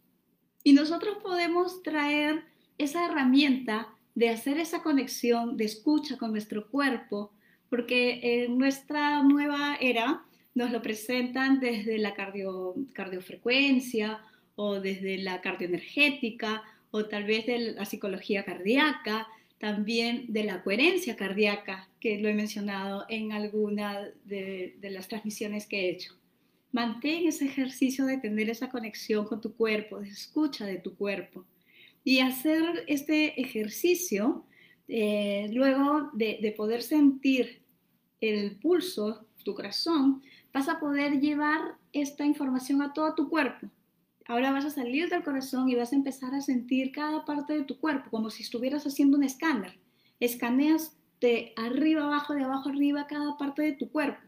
[0.65, 2.45] Y nosotros podemos traer
[2.77, 7.31] esa herramienta de hacer esa conexión de escucha con nuestro cuerpo,
[7.69, 10.25] porque en nuestra nueva era
[10.55, 14.21] nos lo presentan desde la cardio, cardiofrecuencia
[14.55, 21.15] o desde la cardioenergética o tal vez de la psicología cardíaca, también de la coherencia
[21.15, 26.15] cardíaca, que lo he mencionado en alguna de las transmisiones que he hecho.
[26.73, 31.45] Mantén ese ejercicio de tener esa conexión con tu cuerpo, de escucha de tu cuerpo.
[32.07, 34.47] Y hacer este ejercicio,
[34.87, 37.63] eh, luego de, de poder sentir
[38.21, 40.23] el pulso, tu corazón,
[40.55, 43.69] vas a poder llevar esta información a todo tu cuerpo.
[44.29, 47.65] Ahora vas a salir del corazón y vas a empezar a sentir cada parte de
[47.65, 49.79] tu cuerpo, como si estuvieras haciendo un escáner.
[50.21, 54.27] Escaneas de arriba abajo, de abajo arriba, cada parte de tu cuerpo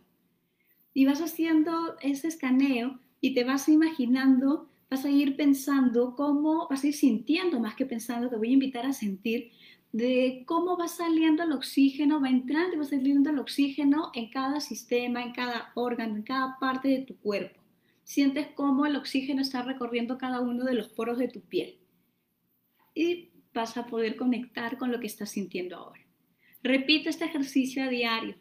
[0.98, 6.84] y vas haciendo ese escaneo y te vas imaginando, vas a ir pensando cómo, vas
[6.84, 9.52] a ir sintiendo más que pensando, te voy a invitar a sentir
[9.92, 14.60] de cómo va saliendo el oxígeno, va entrando y va saliendo el oxígeno en cada
[14.60, 17.60] sistema, en cada órgano, en cada parte de tu cuerpo.
[18.04, 21.78] Sientes cómo el oxígeno está recorriendo cada uno de los poros de tu piel.
[22.94, 26.00] Y vas a poder conectar con lo que estás sintiendo ahora.
[26.62, 28.36] Repite este ejercicio a diario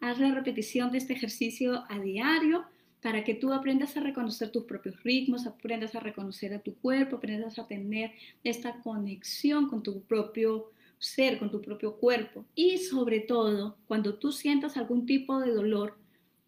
[0.00, 2.64] Haz la repetición de este ejercicio a diario
[3.02, 7.16] para que tú aprendas a reconocer tus propios ritmos, aprendas a reconocer a tu cuerpo,
[7.16, 8.12] aprendas a tener
[8.44, 12.44] esta conexión con tu propio ser, con tu propio cuerpo.
[12.54, 15.96] Y sobre todo, cuando tú sientas algún tipo de dolor,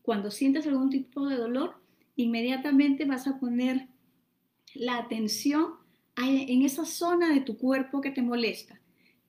[0.02, 1.74] cuando sientas algún tipo de dolor,
[2.16, 3.86] inmediatamente vas a poner
[4.74, 5.74] la atención
[6.16, 8.80] en esa zona de tu cuerpo que te molesta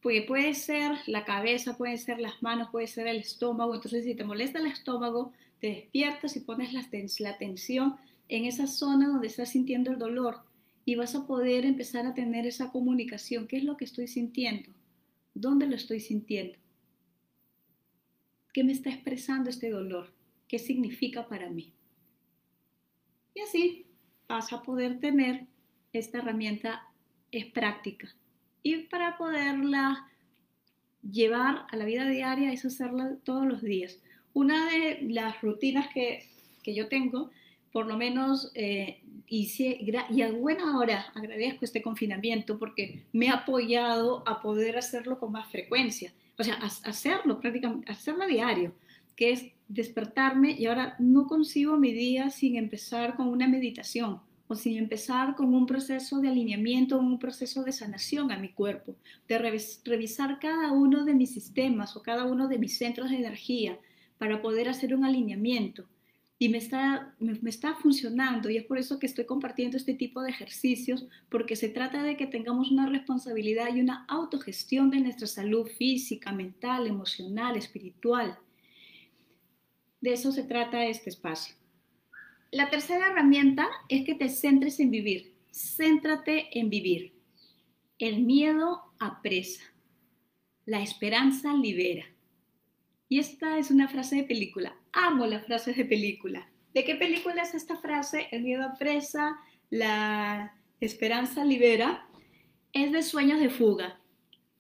[0.02, 3.76] pues puede ser la cabeza, puede ser las manos, puede ser el estómago.
[3.76, 5.32] Entonces, si te molesta el estómago,
[5.62, 6.86] te despiertas y pones la,
[7.20, 7.96] la tensión
[8.28, 10.42] en esa zona donde estás sintiendo el dolor
[10.84, 13.48] y vas a poder empezar a tener esa comunicación.
[13.48, 14.72] ¿Qué es lo que estoy sintiendo?
[15.36, 16.58] ¿Dónde lo estoy sintiendo?
[18.54, 20.12] ¿Qué me está expresando este dolor?
[20.48, 21.72] ¿Qué significa para mí?
[23.36, 23.86] Y así
[24.28, 25.46] vas a poder tener
[25.94, 26.88] esta herramienta
[27.32, 28.14] es práctica
[28.64, 30.10] y para poderla
[31.02, 34.00] llevar a la vida diaria es hacerla todos los días.
[34.34, 36.28] Una de las rutinas que,
[36.64, 37.30] que yo tengo,
[37.72, 43.36] por lo menos, eh, hice, y a buena hora agradezco este confinamiento porque me ha
[43.36, 46.14] apoyado a poder hacerlo con más frecuencia.
[46.38, 48.74] O sea, hacerlo prácticamente, hacerlo a diario,
[49.16, 54.56] que es despertarme y ahora no consigo mi día sin empezar con una meditación o
[54.56, 58.96] sin empezar con un proceso de alineamiento, un proceso de sanación a mi cuerpo,
[59.30, 63.80] de revisar cada uno de mis sistemas o cada uno de mis centros de energía
[64.22, 65.88] para poder hacer un alineamiento.
[66.38, 70.22] Y me está, me, está funcionando y es por eso que estoy compartiendo este tipo
[70.22, 75.26] de ejercicios, porque se trata de que tengamos una responsabilidad y una autogestión de nuestra
[75.26, 78.38] salud física, mental, emocional, espiritual.
[80.02, 81.56] De eso se trata este espacio.
[82.52, 85.34] La tercera herramienta es que te centres en vivir.
[85.52, 87.12] Céntrate en vivir.
[87.98, 89.64] El miedo apresa.
[90.68, 92.11] La esperanza libera.
[93.12, 94.74] Y esta es una frase de película.
[94.94, 96.48] Amo las frases de película.
[96.74, 98.30] ¿De qué película es esta frase?
[98.32, 99.38] El miedo apresa,
[99.70, 102.08] la esperanza libera.
[102.72, 104.00] Es de Sueños de Fuga.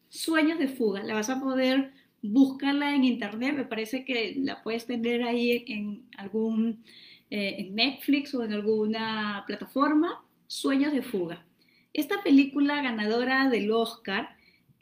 [0.10, 1.02] Sueños de Fuga.
[1.02, 3.56] La vas a poder buscarla en internet.
[3.56, 6.84] Me parece que la puedes tener ahí en algún
[7.30, 11.46] eh, en Netflix o en alguna plataforma, Sueños de Fuga.
[11.94, 14.36] Esta película ganadora del Oscar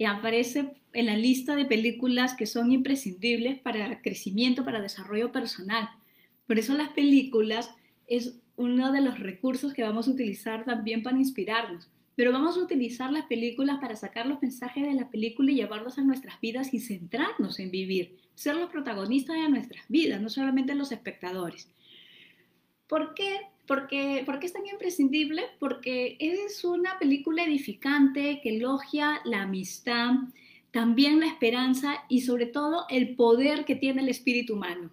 [0.08, 5.90] aparece en la lista de películas que son imprescindibles para crecimiento, para desarrollo personal.
[6.48, 7.70] Por eso las películas
[8.08, 11.88] es uno de los recursos que vamos a utilizar también para inspirarnos.
[12.16, 15.98] Pero vamos a utilizar las películas para sacar los mensajes de la película y llevarlos
[15.98, 20.76] a nuestras vidas y centrarnos en vivir, ser los protagonistas de nuestras vidas, no solamente
[20.76, 21.70] los espectadores.
[22.88, 23.38] ¿Por qué?
[23.68, 30.16] Porque, porque es tan imprescindible, porque es una película edificante que elogia la amistad,
[30.72, 34.92] también la esperanza y sobre todo el poder que tiene el espíritu humano.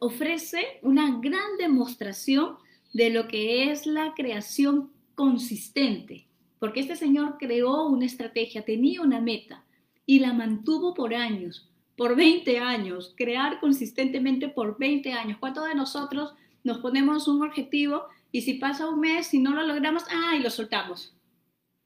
[0.00, 2.56] ofrece una gran demostración
[2.92, 6.26] de lo que es la creación consistente,
[6.58, 9.64] porque este señor creó una estrategia, tenía una meta
[10.06, 15.36] y la mantuvo por años por 20 años, crear consistentemente por 20 años.
[15.38, 19.66] ¿Cuántos de nosotros nos ponemos un objetivo y si pasa un mes, si no lo
[19.66, 21.17] logramos, ¡ay, lo soltamos!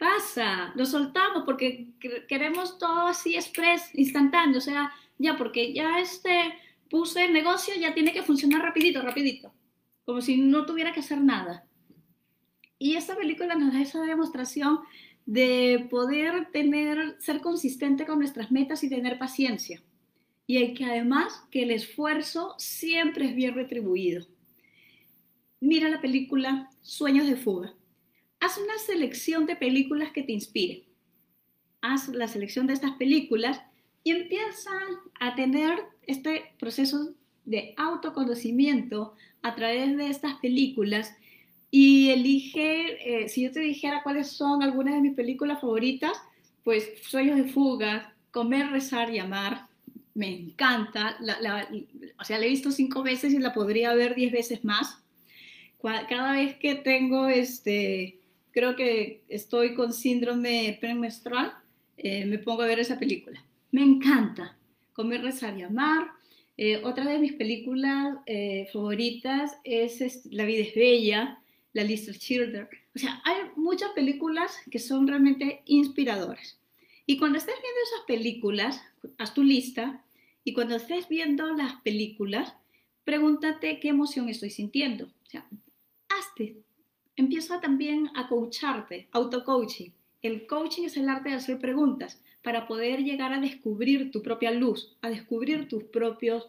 [0.03, 1.90] Pasa, lo soltamos porque
[2.28, 6.55] queremos todo así express, instantáneo, o sea, ya porque ya este
[6.90, 9.55] puse negocio, ya tiene que funcionar rapidito, rapidito,
[10.05, 11.64] como si no tuviera que hacer nada.
[12.78, 14.80] Y esta película nos da esa demostración
[15.24, 19.82] de poder tener, ser consistente con nuestras metas y tener paciencia
[20.46, 24.26] y hay que además que el esfuerzo siempre es bien retribuido.
[25.61, 27.72] Mira la película Sueños de Fuga.
[28.43, 30.82] Haz una selección de películas que te inspiren.
[31.80, 33.62] Haz la selección de estas películas
[34.03, 34.72] y empieza
[35.20, 35.78] a tener
[36.09, 37.14] este proceso
[37.45, 41.14] de autoconocimiento a través de estas películas
[41.70, 46.20] y elige, eh, si yo te dijera cuáles son algunas de mis películas favoritas,
[46.64, 49.68] pues Sueños de Fuga, Comer, Rezar y Amar,
[50.14, 51.16] me encanta,
[52.18, 55.01] o sea, la he visto cinco veces y la podría ver diez veces más.
[55.80, 58.18] Cada vez que tengo, este,
[58.53, 61.55] creo que estoy con síndrome premenstrual,
[61.96, 63.44] eh, me pongo a ver esa película.
[63.70, 64.57] Me encanta.
[64.92, 66.11] Comer, rezar y amar.
[66.57, 71.40] Eh, otra de mis películas eh, favoritas es, La vida es bella,
[71.72, 72.68] La Lista Children.
[72.94, 76.59] O sea, hay muchas películas que son realmente inspiradoras.
[77.07, 78.82] Y cuando estés viendo esas películas,
[79.18, 80.05] haz tu lista
[80.44, 82.55] y cuando estés viendo las películas,
[83.05, 85.07] pregúntate qué emoción estoy sintiendo.
[85.07, 85.46] O sea,
[86.09, 86.57] hazte.
[87.16, 89.90] Empieza también a coacharte, auto-coaching.
[90.22, 94.50] El coaching es el arte de hacer preguntas para poder llegar a descubrir tu propia
[94.50, 96.46] luz, a descubrir tus propios,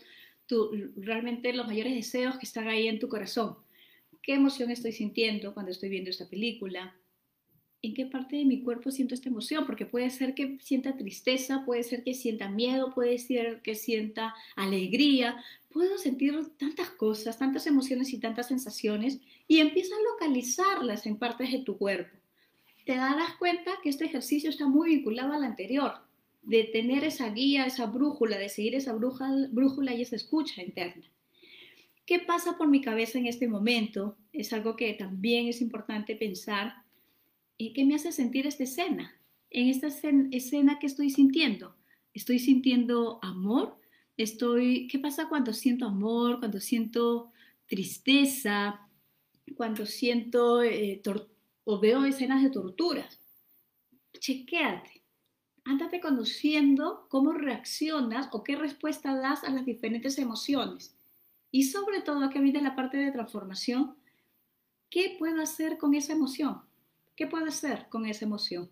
[0.96, 3.58] realmente los mayores deseos que están ahí en tu corazón.
[4.22, 6.96] ¿Qué emoción estoy sintiendo cuando estoy viendo esta película?
[7.84, 11.64] en qué parte de mi cuerpo siento esta emoción, porque puede ser que sienta tristeza,
[11.66, 15.44] puede ser que sienta miedo, puede ser que sienta alegría,
[15.74, 21.52] puedo sentir tantas cosas, tantas emociones y tantas sensaciones y empieza a localizarlas en partes
[21.52, 22.16] de tu cuerpo.
[22.86, 25.94] Te darás cuenta que este ejercicio está muy vinculado al anterior,
[26.44, 31.06] de tener esa guía, esa brújula, de seguir esa brújula y esa escucha interna.
[32.06, 34.18] ¿Qué pasa por mi cabeza en este momento?
[34.34, 36.84] Es algo que también es importante pensar
[37.72, 39.16] ¿qué me hace sentir esta escena?
[39.50, 41.76] En esta escena, ¿qué estoy sintiendo?
[42.14, 43.78] ¿Estoy sintiendo amor?
[44.18, 47.32] Estoy, ¿Qué pasa cuando siento amor, cuando siento
[47.66, 48.88] tristeza,
[49.56, 51.02] cuando siento eh,
[51.64, 53.20] o veo escenas de torturas?
[54.20, 55.02] Chequéate.
[55.66, 60.96] Ándate conociendo cómo reaccionas o qué respuesta das a las diferentes emociones.
[61.52, 63.96] Y sobre todo, aquí viene la parte de transformación.
[64.90, 66.62] ¿Qué puedo hacer con esa emoción?
[67.16, 68.70] ¿Qué puedo hacer con esa emoción?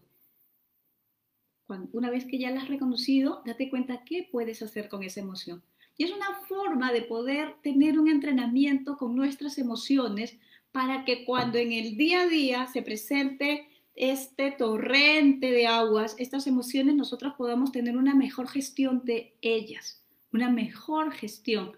[1.93, 5.63] Una vez que ya la has reconocido, date cuenta qué puedes hacer con esa emoción.
[5.97, 10.37] Y es una forma de poder tener un entrenamiento con nuestras emociones
[10.71, 16.47] para que cuando en el día a día se presente este torrente de aguas, estas
[16.47, 21.73] emociones, nosotros podamos tener una mejor gestión de ellas, una mejor gestión.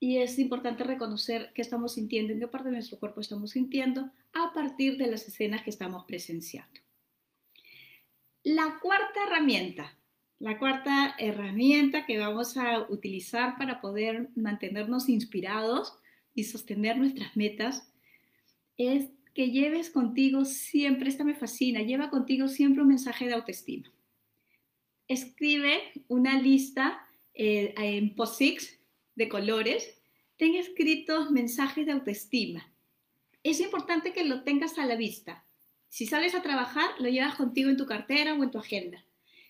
[0.00, 4.10] Y es importante reconocer qué estamos sintiendo, en qué parte de nuestro cuerpo estamos sintiendo
[4.32, 6.83] a partir de las escenas que estamos presenciando.
[8.44, 9.96] La cuarta herramienta,
[10.38, 15.98] la cuarta herramienta que vamos a utilizar para poder mantenernos inspirados
[16.34, 17.90] y sostener nuestras metas
[18.76, 23.90] es que lleves contigo siempre, esta me fascina, lleva contigo siempre un mensaje de autoestima.
[25.08, 27.00] Escribe una lista
[27.32, 28.78] eh, en POSIX
[29.14, 30.02] de colores,
[30.36, 32.70] ten escritos mensajes de autoestima.
[33.42, 35.43] Es importante que lo tengas a la vista.
[35.94, 39.04] Si sales a trabajar, lo llevas contigo en tu cartera o en tu agenda.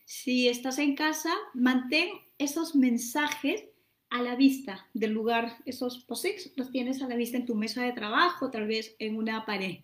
[0.04, 3.64] Si estás en casa, mantén esos mensajes
[4.10, 5.56] a la vista del lugar.
[5.64, 9.16] Esos posits los tienes a la vista en tu mesa de trabajo, tal vez en
[9.16, 9.76] una pared.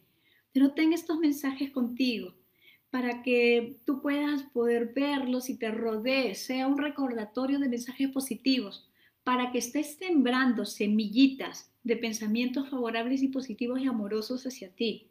[0.52, 2.34] Pero ten estos mensajes contigo
[2.90, 8.86] para que tú puedas poder verlos y te rodees, sea un recordatorio de mensajes positivos,
[9.24, 15.09] para que estés sembrando semillitas de pensamientos favorables y positivos y amorosos hacia ti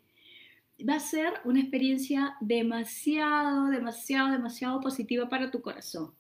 [0.88, 6.14] va a ser una experiencia demasiado, demasiado, demasiado positiva para tu corazón.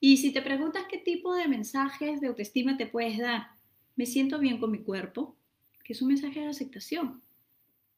[0.00, 3.48] Y si te preguntas qué tipo de mensajes de autoestima te puedes dar,
[3.96, 5.36] me siento bien con mi cuerpo,
[5.84, 7.22] que es un mensaje de aceptación.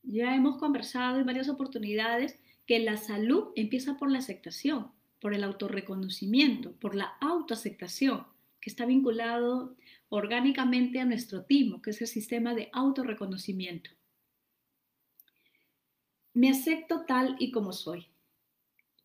[0.02, 5.42] Ya hemos conversado en varias oportunidades que la salud empieza por la aceptación, por el
[5.42, 8.26] autorreconocimiento, por la autoaceptación,
[8.60, 9.76] que está vinculado
[10.08, 13.90] orgánicamente a nuestro timo, que es el sistema de autorreconocimiento.
[16.38, 18.06] Me acepto tal y como soy.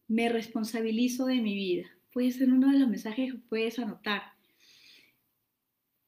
[0.08, 1.90] Me responsabilizo de mi vida.
[2.12, 4.22] Puede ser uno de los mensajes que puedes anotar.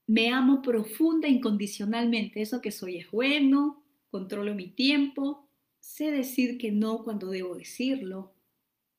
[0.06, 2.44] Me amo profunda e incondicionalmente.
[2.44, 5.48] Eso que soy es bueno, controlo mi tiempo,
[5.80, 8.32] sé decir que no cuando debo decirlo.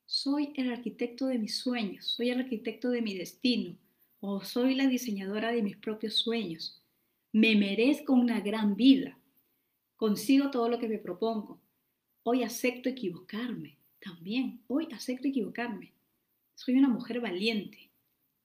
[0.05, 3.77] Soy el arquitecto de mis sueños, soy el arquitecto de mi destino
[4.19, 6.83] o soy la diseñadora de mis propios sueños.
[7.31, 9.17] Me merezco una gran vida.
[9.95, 11.61] Consigo todo lo que me propongo.
[12.29, 14.59] Hoy acepto equivocarme también.
[14.67, 15.93] Hoy acepto equivocarme.
[16.55, 17.89] Soy una mujer valiente.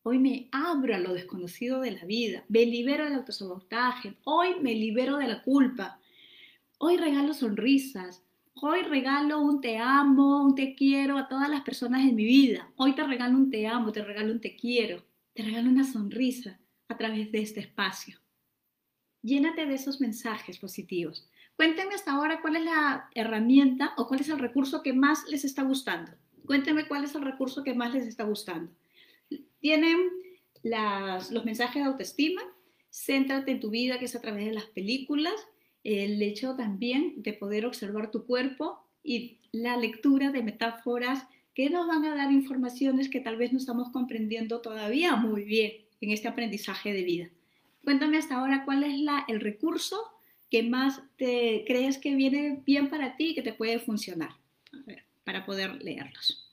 [0.05, 2.45] Hoy me abro a lo desconocido de la vida.
[2.49, 4.15] Me libero del autosabotaje.
[4.23, 5.99] Hoy me libero de la culpa.
[6.79, 8.23] Hoy regalo sonrisas.
[8.55, 12.71] Hoy regalo un te amo, un te quiero a todas las personas en mi vida.
[12.77, 15.03] Hoy te regalo un te amo, te regalo un te quiero.
[15.35, 18.21] Te regalo una sonrisa a través de este espacio.
[19.23, 21.29] Llénate de esos mensajes positivos.
[21.63, 25.45] Cuéntenme hasta ahora cuál es la herramienta o cuál es el recurso que más les
[25.45, 26.11] está gustando.
[26.45, 28.73] Cuéntenme cuál es el recurso que más les está gustando.
[29.61, 29.97] Tienen
[30.65, 32.43] los mensajes de autoestima,
[32.91, 35.35] céntrate en tu vida, que es a través de las películas,
[35.85, 41.87] el hecho también de poder observar tu cuerpo y la lectura de metáforas que nos
[41.87, 46.27] van a dar informaciones que tal vez no estamos comprendiendo todavía muy bien en este
[46.27, 47.29] aprendizaje de vida.
[47.85, 50.13] Cuéntame hasta ahora cuál es la, el recurso
[50.53, 54.37] que más te crees que viene bien para ti y que te puede funcionar
[55.25, 56.53] para poder leerlos.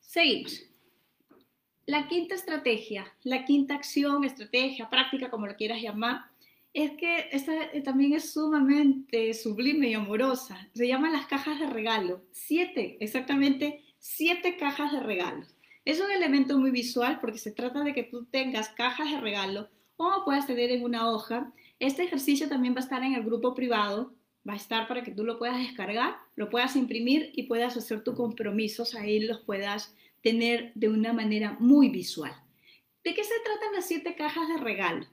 [0.00, 0.64] Seguimos.
[1.86, 6.26] La quinta estrategia, la quinta acción, estrategia, práctica, como lo quieras llamar,
[6.74, 7.54] es que esta
[7.84, 10.68] también es sumamente sublime y amorosa.
[10.74, 12.22] Se llaman las cajas de regalo.
[12.32, 15.46] Siete, exactamente siete cajas de regalo.
[15.86, 19.70] Es un elemento muy visual porque se trata de que tú tengas cajas de regalo
[19.96, 23.54] o puedas tener en una hoja este ejercicio también va a estar en el grupo
[23.54, 24.14] privado,
[24.48, 28.02] va a estar para que tú lo puedas descargar, lo puedas imprimir y puedas hacer
[28.02, 32.32] tus compromisos, ahí los puedas tener de una manera muy visual.
[33.04, 35.06] ¿De qué se tratan las siete cajas de regalo?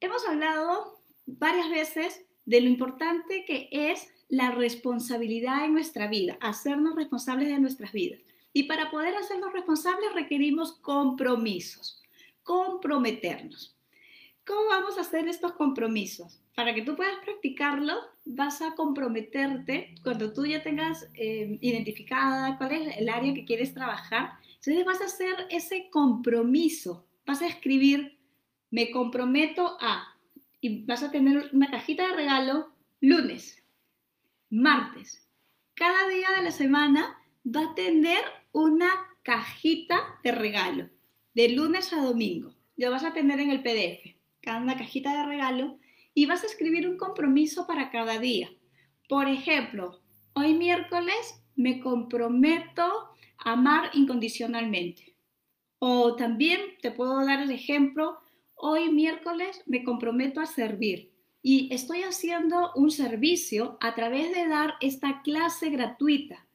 [0.00, 6.96] Hemos hablado varias veces de lo importante que es la responsabilidad en nuestra vida, hacernos
[6.96, 8.20] responsables de nuestras vidas.
[8.52, 12.02] Y para poder hacernos responsables requerimos compromisos,
[12.42, 13.76] comprometernos.
[14.46, 16.40] ¿Cómo vamos a hacer estos compromisos?
[16.54, 17.94] Para que tú puedas practicarlo,
[18.26, 23.72] vas a comprometerte cuando tú ya tengas eh, identificada cuál es el área que quieres
[23.72, 24.32] trabajar.
[24.56, 27.06] Entonces vas a hacer ese compromiso.
[27.26, 28.18] Vas a escribir,
[28.70, 30.14] me comprometo a,
[30.60, 33.62] y vas a tener una cajita de regalo lunes,
[34.50, 35.26] martes.
[35.74, 38.22] Cada día de la semana va a tener
[38.52, 38.90] una
[39.22, 40.90] cajita de regalo
[41.34, 42.54] de lunes a domingo.
[42.76, 44.14] Lo vas a tener en el PDF,
[44.44, 45.78] cada cajita de regalo
[46.14, 48.50] y vas a escribir un compromiso para cada día.
[49.08, 50.00] Por ejemplo,
[50.34, 52.82] hoy miércoles me comprometo
[53.38, 55.16] a amar incondicionalmente.
[55.78, 58.18] O también te puedo dar el ejemplo,
[58.54, 64.74] hoy miércoles me comprometo a servir y estoy haciendo un servicio a través de dar
[64.80, 66.46] esta clase gratuita,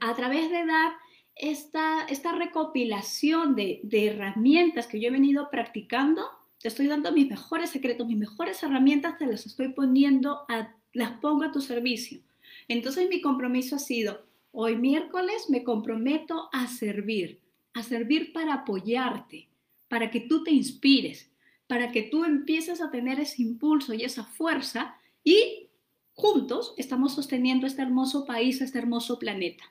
[0.00, 0.92] a través de dar
[1.34, 6.22] esta, esta recopilación de, de herramientas que yo he venido practicando.
[6.60, 11.12] Te estoy dando mis mejores secretos, mis mejores herramientas, te las estoy poniendo, a, las
[11.20, 12.20] pongo a tu servicio.
[12.68, 17.40] Entonces mi compromiso ha sido, hoy miércoles me comprometo a servir,
[17.72, 19.48] a servir para apoyarte,
[19.88, 21.30] para que tú te inspires,
[21.66, 25.68] para que tú empieces a tener ese impulso y esa fuerza y
[26.12, 29.64] juntos estamos sosteniendo este hermoso país, este hermoso planeta.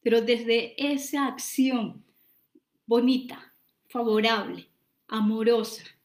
[0.00, 2.04] Pero desde esa acción
[2.86, 3.52] bonita,
[3.88, 4.68] favorable,
[5.08, 5.95] amorosa.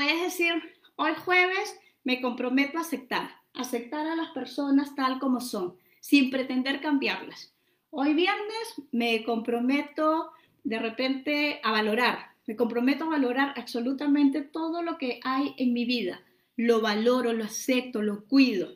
[0.00, 0.54] Puedes decir,
[0.96, 6.80] hoy jueves me comprometo a aceptar, aceptar a las personas tal como son, sin pretender
[6.80, 7.54] cambiarlas.
[7.90, 10.30] Hoy viernes me comprometo
[10.64, 15.84] de repente a valorar, me comprometo a valorar absolutamente todo lo que hay en mi
[15.84, 16.22] vida.
[16.56, 18.74] Lo valoro, lo acepto, lo cuido.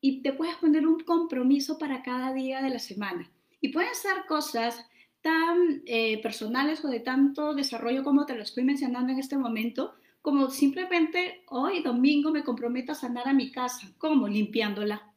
[0.00, 3.32] Y te puedes poner un compromiso para cada día de la semana.
[3.60, 4.86] Y pueden ser cosas
[5.22, 9.96] tan eh, personales o de tanto desarrollo como te lo estoy mencionando en este momento,
[10.26, 13.94] como simplemente hoy domingo me comprometo a sanar a mi casa.
[13.96, 14.26] ¿Cómo?
[14.26, 15.14] Limpiándola.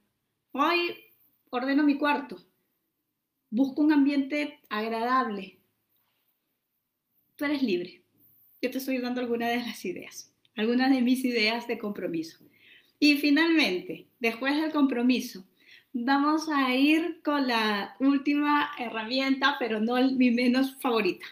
[0.51, 0.95] Hoy
[1.49, 2.38] ordeno mi cuarto.
[3.49, 5.57] Busco un ambiente agradable,
[7.36, 8.03] tú eres libre.
[8.62, 12.45] Yo te estoy dando algunas de las ideas, algunas de mis ideas de compromiso.
[12.99, 15.43] Y finalmente, después del compromiso,
[15.91, 21.26] vamos a ir con la última herramienta, pero no mi menos favorita.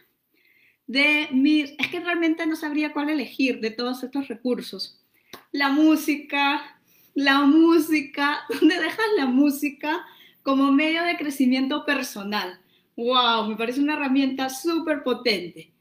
[0.88, 5.03] De mis, es que realmente no sabría cuál elegir de todos estos recursos.
[5.51, 6.79] La música,
[7.13, 10.05] la música, ¿dónde dejas la música
[10.43, 12.59] como medio de crecimiento personal?
[12.95, 13.49] ¡Wow!
[13.49, 15.71] Me parece una herramienta súper potente.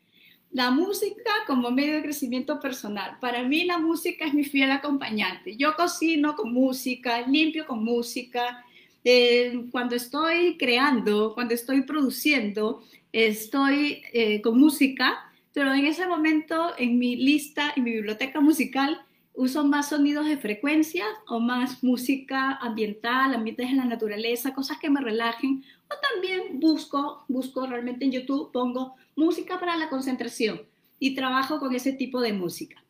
[0.51, 3.19] La música como medio de crecimiento personal.
[3.21, 5.57] Para mí la música es mi fiel acompañante.
[5.57, 8.65] Yo cocino con música, limpio con música.
[9.09, 12.83] Eh, cuando estoy creando, cuando estoy produciendo,
[13.13, 19.01] estoy eh, con música, pero en ese momento en mi lista, en mi biblioteca musical,
[19.33, 24.91] uso más sonidos de frecuencia o más música ambiental, ambientes en la naturaleza, cosas que
[24.91, 25.63] me relajen.
[25.89, 30.63] O también busco, busco realmente en YouTube, pongo música para la concentración
[30.99, 32.83] y trabajo con ese tipo de música.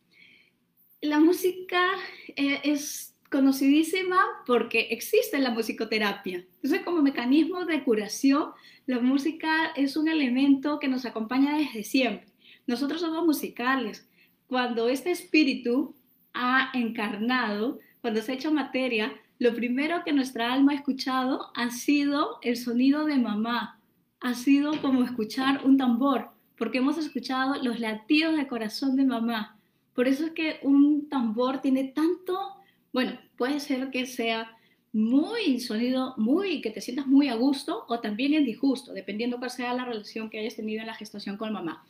[0.99, 1.91] La música
[2.35, 6.45] eh, es conocidísima porque existe la musicoterapia.
[6.55, 8.51] Entonces, como mecanismo de curación,
[8.85, 12.27] la música es un elemento que nos acompaña desde siempre.
[12.67, 14.09] Nosotros somos musicales.
[14.47, 15.95] Cuando este espíritu
[16.33, 21.69] ha encarnado, cuando se ha hecho materia, lo primero que nuestra alma ha escuchado ha
[21.69, 23.79] sido el sonido de mamá,
[24.19, 29.57] ha sido como escuchar un tambor, porque hemos escuchado los latidos de corazón de mamá.
[29.93, 32.56] Por eso es que un tambor tiene tanto,
[32.93, 34.57] bueno, puede ser que sea
[34.93, 39.51] muy sonido, muy, que te sientas muy a gusto o también en disgusto, dependiendo cuál
[39.51, 41.85] sea la relación que hayas tenido en la gestación con mamá.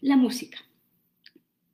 [0.00, 0.58] La música.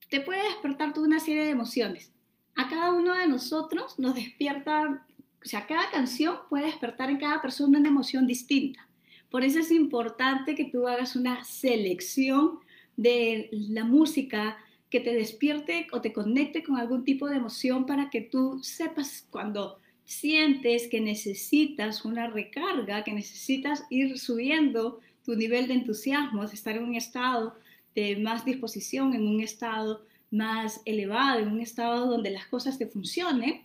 [0.09, 2.13] Te puede despertar toda una serie de emociones.
[2.57, 5.07] A cada uno de nosotros nos despierta,
[5.45, 8.89] o sea, cada canción puede despertar en cada persona una emoción distinta.
[9.31, 12.61] Por eso es importante que tú hagas una selección
[12.97, 14.57] de la música
[14.95, 19.27] que te despierte o te conecte con algún tipo de emoción para que tú sepas
[19.29, 26.77] cuando sientes que necesitas una recarga, que necesitas ir subiendo tu nivel de entusiasmo, estar
[26.77, 27.57] en un estado
[27.97, 32.87] de más disposición, en un estado más elevado, en un estado donde las cosas te
[32.87, 33.63] funcionen,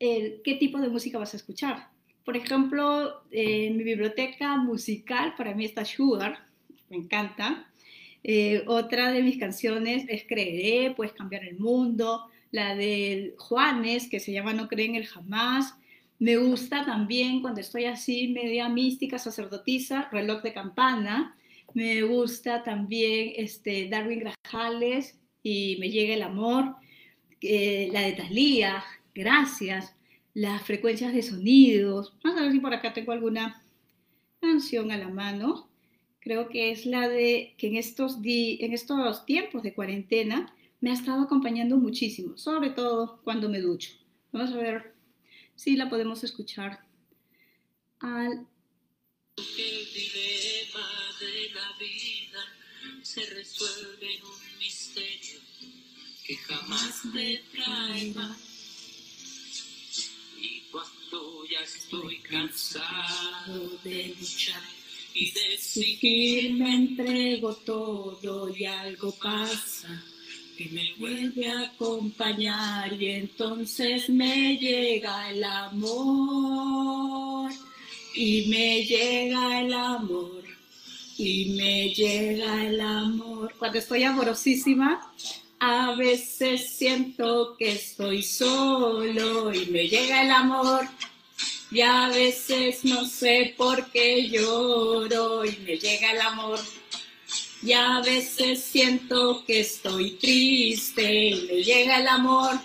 [0.00, 1.90] eh, ¿qué tipo de música vas a escuchar?
[2.24, 6.44] Por ejemplo, en mi biblioteca musical, para mí está Sugar,
[6.88, 7.69] me encanta.
[8.22, 12.26] Eh, otra de mis canciones es Creeré, puedes cambiar el mundo.
[12.50, 15.74] La de Juanes, que se llama No creen el jamás.
[16.18, 21.36] Me gusta también cuando estoy así, media mística, sacerdotisa, reloj de campana.
[21.74, 26.76] Me gusta también este, Darwin Grajales y Me llega el amor.
[27.40, 29.94] Eh, la de Talía, gracias
[30.34, 32.16] las frecuencias de sonidos.
[32.22, 33.62] Vamos a ver si por acá tengo alguna
[34.40, 35.69] canción a la mano.
[36.20, 40.94] Creo que es la de que en estos, en estos tiempos de cuarentena me ha
[40.94, 43.92] estado acompañando muchísimo, sobre todo cuando me ducho.
[44.32, 44.94] Vamos a ver
[45.56, 46.84] si la podemos escuchar.
[48.00, 48.46] al...
[49.36, 50.88] El dilema
[51.20, 55.40] de la vida se resuelve en un misterio
[56.26, 58.38] que jamás me trae paz.
[60.38, 64.79] Y cuando ya estoy cansado de luchar
[65.14, 70.02] y exigir, me entrego todo y algo pasa
[70.56, 76.70] que me vuelve a acompañar y entonces me llega el amor
[78.14, 80.44] y me llega el amor
[81.16, 83.54] y me llega el amor.
[83.58, 85.12] Cuando estoy amorosísima,
[85.60, 90.86] a veces siento que estoy solo y me llega el amor.
[91.72, 96.58] Y a veces no sé por qué lloro y me llega el amor.
[97.62, 102.58] Y a veces siento que estoy triste y me llega el amor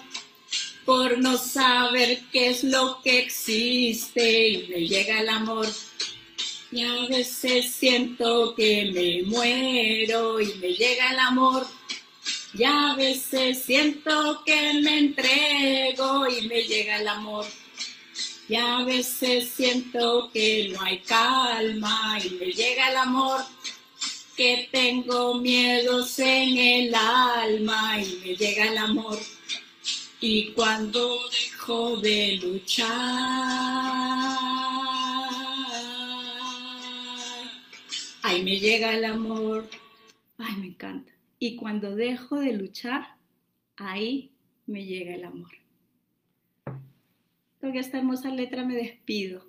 [0.85, 5.67] por no saber qué es lo que existe y me llega el amor.
[6.71, 11.67] Y a veces siento que me muero y me llega el amor.
[12.53, 17.45] Y a veces siento que me entrego y me llega el amor.
[18.47, 23.41] Y a veces siento que no hay calma y me llega el amor
[24.35, 29.17] que tengo miedos en el alma y me llega el amor.
[30.19, 32.87] Y cuando dejo de luchar,
[38.21, 39.69] ahí me llega el amor.
[40.37, 41.11] Ay, me encanta.
[41.39, 43.17] Y cuando dejo de luchar,
[43.77, 44.31] ahí
[44.65, 45.64] me llega el amor.
[47.65, 49.43] Con esta hermosa letra me despido.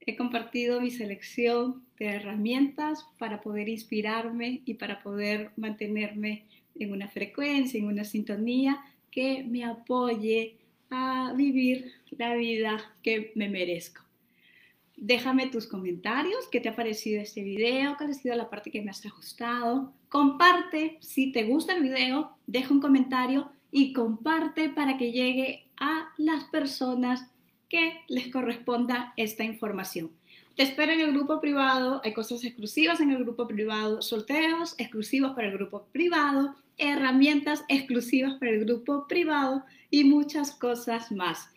[0.00, 6.44] He compartido mi selección de herramientas para poder inspirarme y para poder mantenerme
[6.74, 8.80] en una frecuencia, en una sintonía
[9.12, 10.56] que me apoye
[10.90, 14.02] a vivir la vida que me merezco.
[14.96, 18.82] Déjame tus comentarios, qué te ha parecido este video, cuál ha sido la parte que
[18.82, 19.92] me has ajustado.
[20.08, 26.08] Comparte, si te gusta el video, deja un comentario y comparte para que llegue a
[26.18, 27.28] las personas
[27.72, 30.10] que les corresponda esta información.
[30.56, 35.32] Te espero en el grupo privado, hay cosas exclusivas en el grupo privado, sorteos exclusivos
[35.32, 41.48] para el grupo privado, herramientas exclusivas para el grupo privado y muchas cosas más.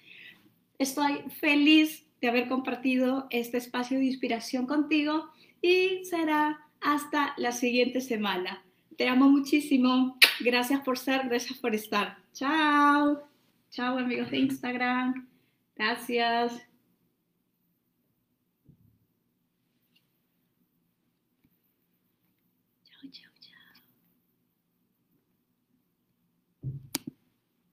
[0.79, 5.29] Estoy feliz de haber compartido este espacio de inspiración contigo
[5.61, 8.63] y será hasta la siguiente semana.
[8.95, 10.17] Te amo muchísimo.
[10.39, 12.17] Gracias por ser, gracias por estar.
[12.31, 13.21] Chao.
[13.69, 15.34] Chao amigos de Instagram.
[15.75, 16.61] Gracias.